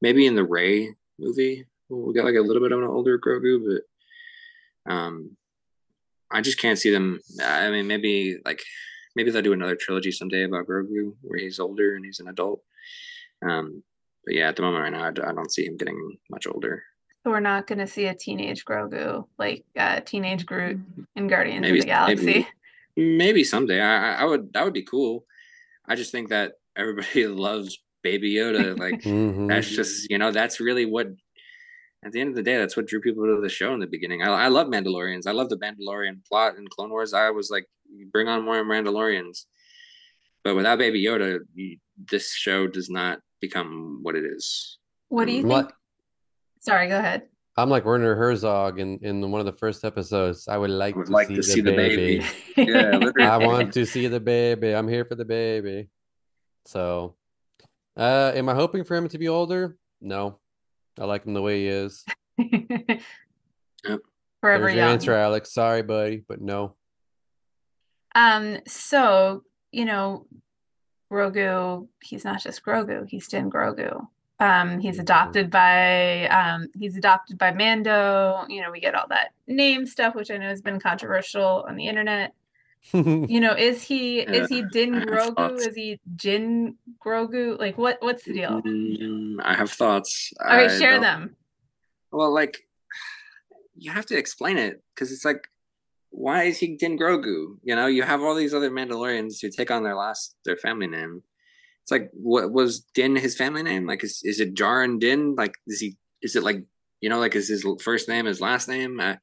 [0.00, 3.80] maybe in the Rey movie we'll get like a little bit of an older grogu
[4.86, 5.36] but um
[6.30, 7.20] I just can't see them.
[7.42, 8.62] I mean, maybe like
[9.14, 12.62] maybe they'll do another trilogy someday about Grogu where he's older and he's an adult.
[13.46, 13.82] Um,
[14.24, 16.82] but yeah, at the moment right now, I, I don't see him getting much older.
[17.24, 20.78] So we're not going to see a teenage Grogu like uh, teenage Groot
[21.16, 22.46] in Guardians maybe, of the Galaxy.
[22.96, 23.80] Maybe, maybe someday.
[23.80, 24.52] I, I would.
[24.52, 25.24] That would be cool.
[25.86, 28.78] I just think that everybody loves Baby Yoda.
[28.78, 29.48] Like mm-hmm.
[29.48, 31.08] that's just you know that's really what
[32.06, 33.86] at the end of the day, that's what drew people to the show in the
[33.86, 34.22] beginning.
[34.22, 35.26] I, I love Mandalorians.
[35.26, 37.12] I love the Mandalorian plot in Clone Wars.
[37.12, 37.66] I was like,
[38.12, 39.46] bring on more Mandalorians.
[40.44, 41.78] But without Baby Yoda, you,
[42.10, 44.78] this show does not become what it is.
[45.08, 45.72] What do you think?
[46.60, 47.22] Sorry, go ahead.
[47.56, 50.46] I'm like Werner Herzog in, in one of the first episodes.
[50.46, 52.24] I would like, I would to, like see to, see, the, baby.
[52.54, 52.70] baby.
[53.18, 54.74] yeah, I want to see the baby.
[54.74, 55.88] I'm here for the baby.
[56.66, 57.16] So,
[57.96, 59.76] uh, am I hoping for him to be older?
[60.00, 60.38] No,
[60.98, 62.04] I like him the way he is.
[64.40, 65.52] Forever There's your answer, Alex.
[65.52, 66.74] Sorry, buddy, but no.
[68.14, 69.42] Um, so
[69.72, 70.26] you know,
[71.12, 74.06] Grogu, he's not just Grogu, he's Din Grogu.
[74.38, 78.44] Um, he's adopted by um, he's adopted by Mando.
[78.48, 81.76] You know, we get all that name stuff, which I know has been controversial on
[81.76, 82.34] the internet.
[83.28, 85.58] you know, is he yeah, is he Din Grogu?
[85.58, 87.58] Is he Jin Grogu?
[87.58, 88.62] Like, what what's the deal?
[88.62, 90.32] Mm, I have thoughts.
[90.40, 91.36] All right, I share them.
[92.12, 92.66] Well, like
[93.76, 95.48] you have to explain it because it's like,
[96.10, 97.58] why is he Din Grogu?
[97.62, 100.86] You know, you have all these other Mandalorians who take on their last their family
[100.86, 101.22] name.
[101.82, 103.86] It's like, what was Din his family name?
[103.86, 105.34] Like, is is it Djarin Din?
[105.34, 105.96] Like, is he?
[106.22, 106.62] Is it like
[107.00, 108.98] you know, like is his first name his last name?
[109.00, 109.16] Uh,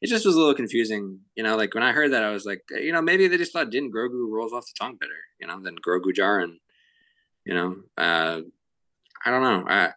[0.00, 1.20] it just was a little confusing.
[1.34, 3.52] You know, like when I heard that, I was like, you know, maybe they just
[3.52, 6.58] thought Din Grogu rolls off the tongue better, you know, than Grogu Djarin.
[7.44, 8.40] You know, uh,
[9.24, 9.64] I don't know.
[9.68, 9.92] I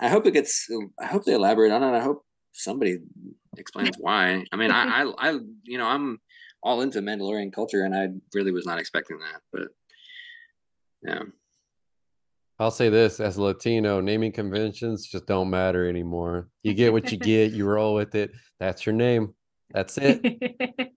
[0.00, 0.68] I hope it gets.
[0.98, 1.96] I hope they elaborate on it.
[1.96, 2.98] I hope somebody
[3.56, 4.44] explains why.
[4.52, 6.20] I mean, I, I, I, you know, I'm
[6.62, 9.68] all into Mandalorian culture, and I really was not expecting that, but
[11.02, 11.22] yeah.
[12.58, 16.48] I'll say this as a Latino, naming conventions just don't matter anymore.
[16.62, 18.32] You get what you get, you roll with it.
[18.58, 19.34] That's your name.
[19.70, 20.24] That's it.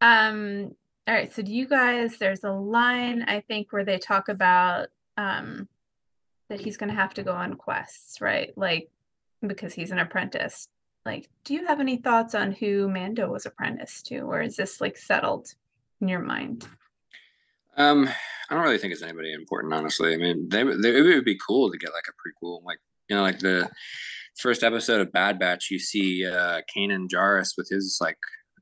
[0.00, 0.72] um
[1.08, 4.88] all right, so do you guys there's a line I think where they talk about
[5.16, 5.68] um
[6.48, 8.56] that he's going to have to go on quests, right?
[8.56, 8.88] Like
[9.46, 10.68] because he's an apprentice.
[11.04, 14.80] Like, do you have any thoughts on who Mando was apprenticed to, or is this
[14.80, 15.54] like settled
[16.00, 16.66] in your mind?
[17.76, 18.08] Um,
[18.48, 20.14] I don't really think it's anybody important, honestly.
[20.14, 23.16] I mean, they, they, it would be cool to get like a prequel, like you
[23.16, 23.68] know, like the
[24.38, 25.70] first episode of Bad Batch.
[25.70, 28.18] You see uh, Kanan Jarrus with his like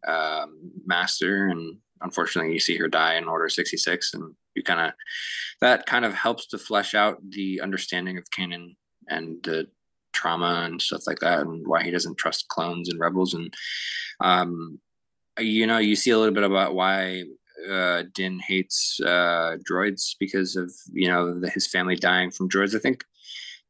[0.06, 4.80] um, master, and unfortunately, you see her die in Order sixty six, and you kind
[4.80, 4.92] of
[5.60, 8.76] that kind of helps to flesh out the understanding of Kanan
[9.08, 9.68] and the
[10.12, 13.52] trauma and stuff like that, and why he doesn't trust clones and rebels, and
[14.20, 14.78] um,
[15.38, 17.24] you know, you see a little bit about why
[17.70, 22.74] uh, Din hates uh, droids because of you know the, his family dying from droids.
[22.74, 23.04] I think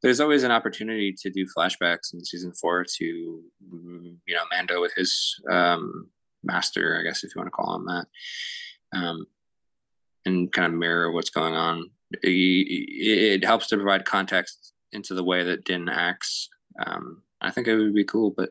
[0.03, 4.93] there's always an opportunity to do flashbacks in season four to you know Mando with
[4.95, 6.09] his um,
[6.43, 8.07] master, I guess if you want to call him that,
[8.93, 9.27] um,
[10.25, 11.91] and kind of mirror what's going on.
[12.23, 16.49] It, it, helps to provide context into the way that Din acts.
[16.87, 18.51] Um, I think it would be cool, but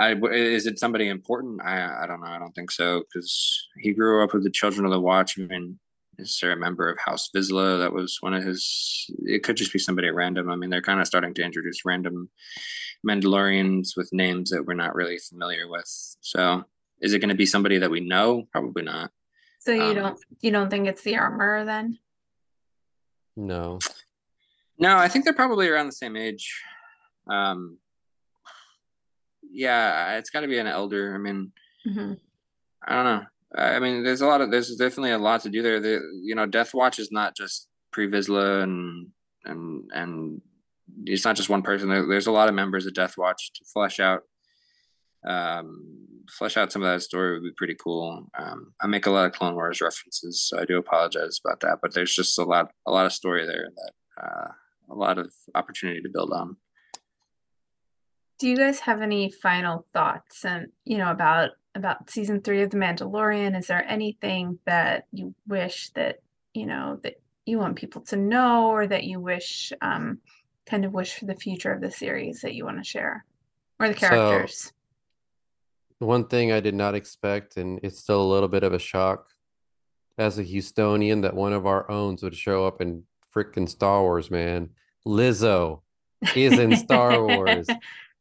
[0.00, 1.60] I is it somebody important?
[1.62, 2.30] I I don't know.
[2.30, 5.38] I don't think so because he grew up with the Children of the Watch.
[5.38, 5.78] I mean,
[6.18, 9.10] is there a member of House Vizsla that was one of his?
[9.24, 10.50] It could just be somebody at random.
[10.50, 12.30] I mean, they're kind of starting to introduce random
[13.06, 15.84] Mandalorians with names that we're not really familiar with.
[16.20, 16.64] So,
[17.00, 18.48] is it going to be somebody that we know?
[18.52, 19.10] Probably not.
[19.60, 21.98] So you um, don't you don't think it's the armor then?
[23.36, 23.78] No.
[24.78, 26.62] No, I think they're probably around the same age.
[27.28, 27.76] Um,
[29.50, 31.14] yeah, it's got to be an elder.
[31.14, 31.52] I mean,
[31.86, 32.14] mm-hmm.
[32.86, 33.26] I don't know.
[33.56, 35.80] I mean, there's a lot of there's definitely a lot to do there.
[35.80, 39.08] The, you know, Death Watch is not just Pre Vizsla and
[39.44, 40.40] and and
[41.04, 41.88] it's not just one person.
[41.88, 44.22] There, there's a lot of members of Death Watch to flesh out
[45.26, 48.26] um flesh out some of that story would be pretty cool.
[48.38, 51.78] Um, I make a lot of Clone Wars references, so I do apologize about that.
[51.82, 54.48] But there's just a lot a lot of story there that uh,
[54.90, 56.56] a lot of opportunity to build on.
[58.40, 62.70] Do you guys have any final thoughts and you know about about season three of
[62.70, 63.56] The Mandalorian?
[63.56, 66.20] Is there anything that you wish that
[66.54, 70.20] you know that you want people to know, or that you wish um,
[70.64, 73.26] kind of wish for the future of the series that you want to share,
[73.78, 74.72] or the characters?
[75.98, 78.78] So, one thing I did not expect, and it's still a little bit of a
[78.78, 79.28] shock,
[80.16, 83.02] as a Houstonian, that one of our owns would show up in
[83.36, 84.70] freaking Star Wars, man.
[85.06, 85.82] Lizzo
[86.34, 87.66] is in Star Wars.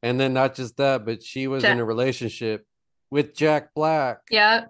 [0.02, 1.74] And then not just that, but she was Jack.
[1.74, 2.66] in a relationship
[3.12, 4.20] with Jack Black.
[4.30, 4.66] Yeah.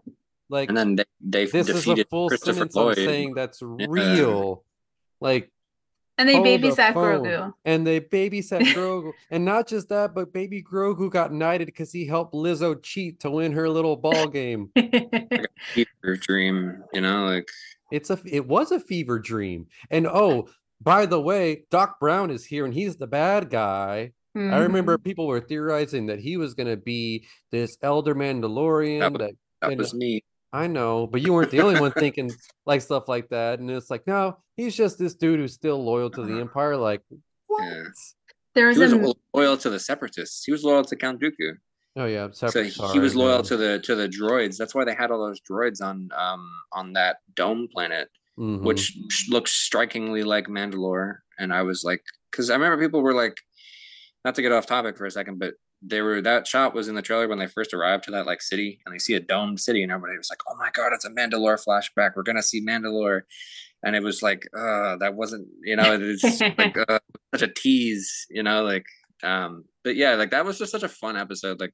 [0.50, 3.86] Like and then they, they this is a full sentence I'm saying that's yeah.
[3.88, 4.64] real.
[5.22, 5.52] Like
[6.18, 7.54] and they babysat the Grogu.
[7.64, 9.14] And they babysat Grogu.
[9.32, 13.32] and not just that, but baby Grogu got knighted because he helped Lizzo cheat to
[13.32, 14.70] win her little ball game.
[14.76, 17.48] like fever dream, you know, like
[17.92, 19.68] it's a it was a fever dream.
[19.90, 20.50] And oh,
[20.82, 24.12] by the way, Doc Brown is here and he's the bad guy.
[24.40, 24.54] Mm-hmm.
[24.54, 25.04] I remember mm-hmm.
[25.04, 29.00] people were theorizing that he was going to be this elder Mandalorian.
[29.02, 29.32] That, that,
[29.62, 30.24] that was me.
[30.52, 32.32] I know, but you weren't the only one thinking
[32.66, 33.60] like stuff like that.
[33.60, 36.42] And it's like, no, he's just this dude who's still loyal to the uh-huh.
[36.42, 36.78] Empire.
[36.78, 37.02] Like,
[37.48, 37.64] what?
[37.64, 37.84] Yeah.
[38.56, 39.14] There's he was a...
[39.34, 40.44] loyal to the Separatists.
[40.46, 41.54] He was loyal to Count Dooku.
[41.96, 43.44] Oh yeah, Separate, so he was loyal man.
[43.46, 44.58] to the to the droids.
[44.58, 48.64] That's why they had all those droids on um on that dome planet, mm-hmm.
[48.64, 48.96] which
[49.30, 51.18] looks strikingly like Mandalore.
[51.40, 53.36] And I was like, because I remember people were like,
[54.26, 56.96] not to get off topic for a second, but they were that shot was in
[56.96, 59.60] the trailer when they first arrived to that like city and they see a domed
[59.60, 62.12] city and everybody was like, "Oh my god, it's a Mandalore flashback.
[62.16, 63.22] We're gonna see Mandalore,"
[63.84, 67.00] and it was like, "Uh, that wasn't you know it's like uh,
[67.34, 68.86] such a tease, you know, like
[69.24, 71.60] um, but yeah, like that was just such a fun episode.
[71.60, 71.74] Like,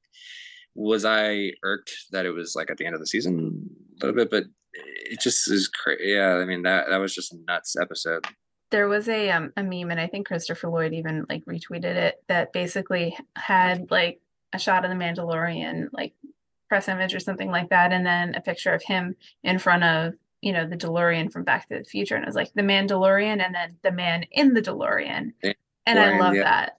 [0.74, 3.68] was I irked that it was like at the end of the season
[4.00, 6.12] a little bit, but it just is crazy.
[6.12, 8.24] Yeah, I mean that that was just a nuts episode
[8.70, 12.22] there was a um a meme and I think Christopher Lloyd even like retweeted it
[12.28, 14.20] that basically had like
[14.52, 16.14] a shot of the Mandalorian like
[16.68, 19.14] press image or something like that and then a picture of him
[19.44, 22.36] in front of you know the DeLorean from Back to the Future and it was
[22.36, 25.32] like the Mandalorian and then the man in the DeLorean
[25.86, 26.42] and I love yeah.
[26.42, 26.78] that.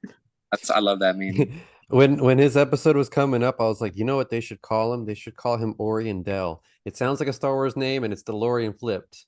[0.52, 1.62] That's I love that meme.
[1.90, 4.62] when when his episode was coming up, I was like, you know what they should
[4.62, 5.06] call him?
[5.06, 6.62] They should call him Orion Dell.
[6.86, 9.26] It sounds like a Star Wars name, and it's DeLorean flipped.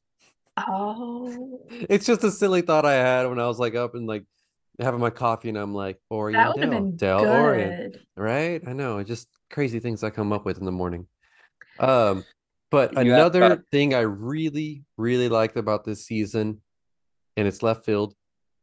[0.67, 1.61] Oh.
[1.69, 4.25] It's just a silly thought I had when I was like up and like
[4.79, 7.29] having my coffee and I'm like, Orient that would been Del good.
[7.29, 7.97] Orient.
[8.15, 8.61] Right?
[8.65, 9.03] I know.
[9.03, 11.07] Just crazy things I come up with in the morning.
[11.79, 12.23] Um,
[12.71, 16.61] but you another have, uh, thing I really, really liked about this season,
[17.35, 18.13] and it's left field,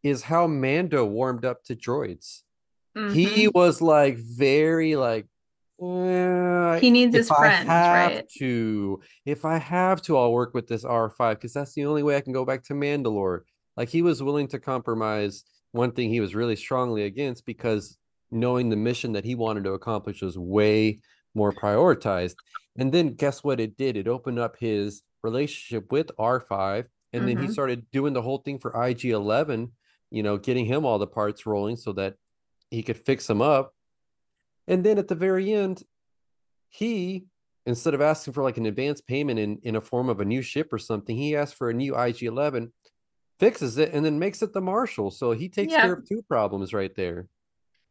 [0.02, 2.42] is how Mando warmed up to droids.
[2.96, 3.14] Mm-hmm.
[3.14, 5.26] He was like very like
[5.82, 8.24] uh, he needs his friends, right?
[8.38, 12.16] To if I have to, I'll work with this R5 because that's the only way
[12.16, 13.40] I can go back to Mandalore.
[13.76, 17.98] Like he was willing to compromise one thing he was really strongly against because
[18.30, 21.00] knowing the mission that he wanted to accomplish was way
[21.34, 22.36] more prioritized.
[22.78, 23.96] And then guess what it did?
[23.96, 27.26] It opened up his relationship with R5 and mm-hmm.
[27.26, 27.52] then he mm-hmm.
[27.52, 29.70] started doing the whole thing for IG11,
[30.10, 32.14] you know, getting him all the parts rolling so that
[32.70, 33.74] he could fix them up
[34.66, 35.82] and then at the very end,
[36.68, 37.26] he
[37.66, 40.42] instead of asking for like an advance payment in in a form of a new
[40.42, 42.72] ship or something, he asked for a new IG Eleven,
[43.38, 45.10] fixes it, and then makes it the Marshal.
[45.10, 45.82] So he takes yeah.
[45.82, 47.28] care of two problems right there.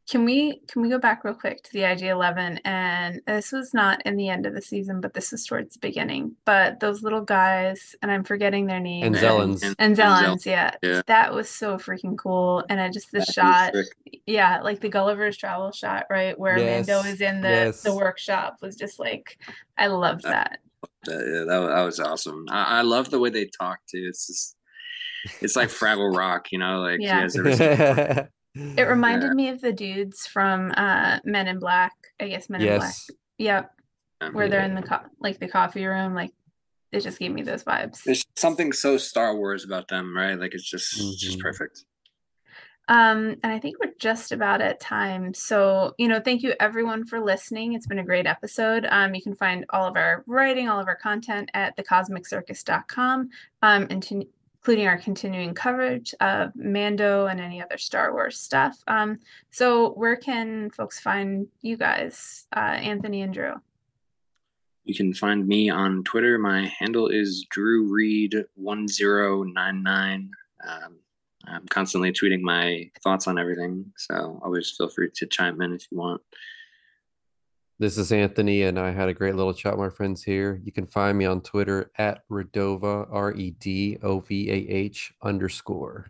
[0.07, 2.59] Can we can we go back real quick to the IG Eleven?
[2.63, 5.79] And this was not in the end of the season, but this was towards the
[5.79, 6.35] beginning.
[6.45, 9.17] But those little guys, and I'm forgetting their names.
[9.17, 9.63] Anzellans.
[9.79, 10.75] And Anzellans, yeah.
[10.83, 11.01] yeah.
[11.07, 12.63] That was so freaking cool.
[12.69, 13.73] And I just the that shot,
[14.27, 16.87] yeah, like the Gulliver's Travel shot, right, where yes.
[16.87, 17.81] Mando is in the yes.
[17.81, 19.39] the workshop was just like,
[19.75, 20.59] I loved that.
[21.05, 22.45] that yeah, that, that was awesome.
[22.51, 24.05] I, I love the way they talk too.
[24.07, 24.55] It's just,
[25.41, 28.27] it's like Fraggle Rock, you know, like yeah.
[28.55, 29.33] It reminded yeah.
[29.33, 31.93] me of the dudes from uh Men in Black.
[32.19, 32.73] I guess Men yes.
[32.73, 32.95] in Black.
[33.37, 33.71] Yep.
[34.21, 34.51] Um, Where yeah.
[34.51, 36.31] they're in the co- like the coffee room, like
[36.91, 38.03] it just gave me those vibes.
[38.03, 40.39] There's something so Star Wars about them, right?
[40.39, 41.11] Like it's just mm-hmm.
[41.17, 41.83] just perfect.
[42.87, 45.33] Um, and I think we're just about at time.
[45.33, 47.73] So, you know, thank you everyone for listening.
[47.73, 48.85] It's been a great episode.
[48.89, 53.29] Um, you can find all of our writing, all of our content at thecosmiccircus.com.
[53.63, 54.27] Um, and to,
[54.65, 58.75] including our continuing coverage of Mando and any other Star Wars stuff.
[58.87, 59.19] Um,
[59.51, 63.53] so, where can folks find you guys, uh, Anthony and Drew?
[64.83, 66.39] You can find me on Twitter.
[66.39, 70.31] My handle is Drew Reed one zero nine nine.
[70.67, 70.95] Um,
[71.45, 75.85] I'm constantly tweeting my thoughts on everything, so always feel free to chime in if
[75.91, 76.21] you want.
[77.77, 80.61] This is Anthony, and I had a great little chat with my friends here.
[80.63, 85.13] You can find me on Twitter at Redova, R E D O V A H
[85.21, 86.09] underscore.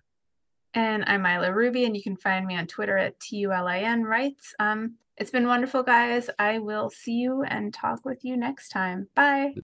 [0.76, 3.68] And I'm Ayla Ruby, and you can find me on Twitter at T U L
[3.68, 4.54] I N Writes.
[4.60, 6.30] Um, it's been wonderful, guys.
[6.38, 9.08] I will see you and talk with you next time.
[9.16, 9.56] Bye.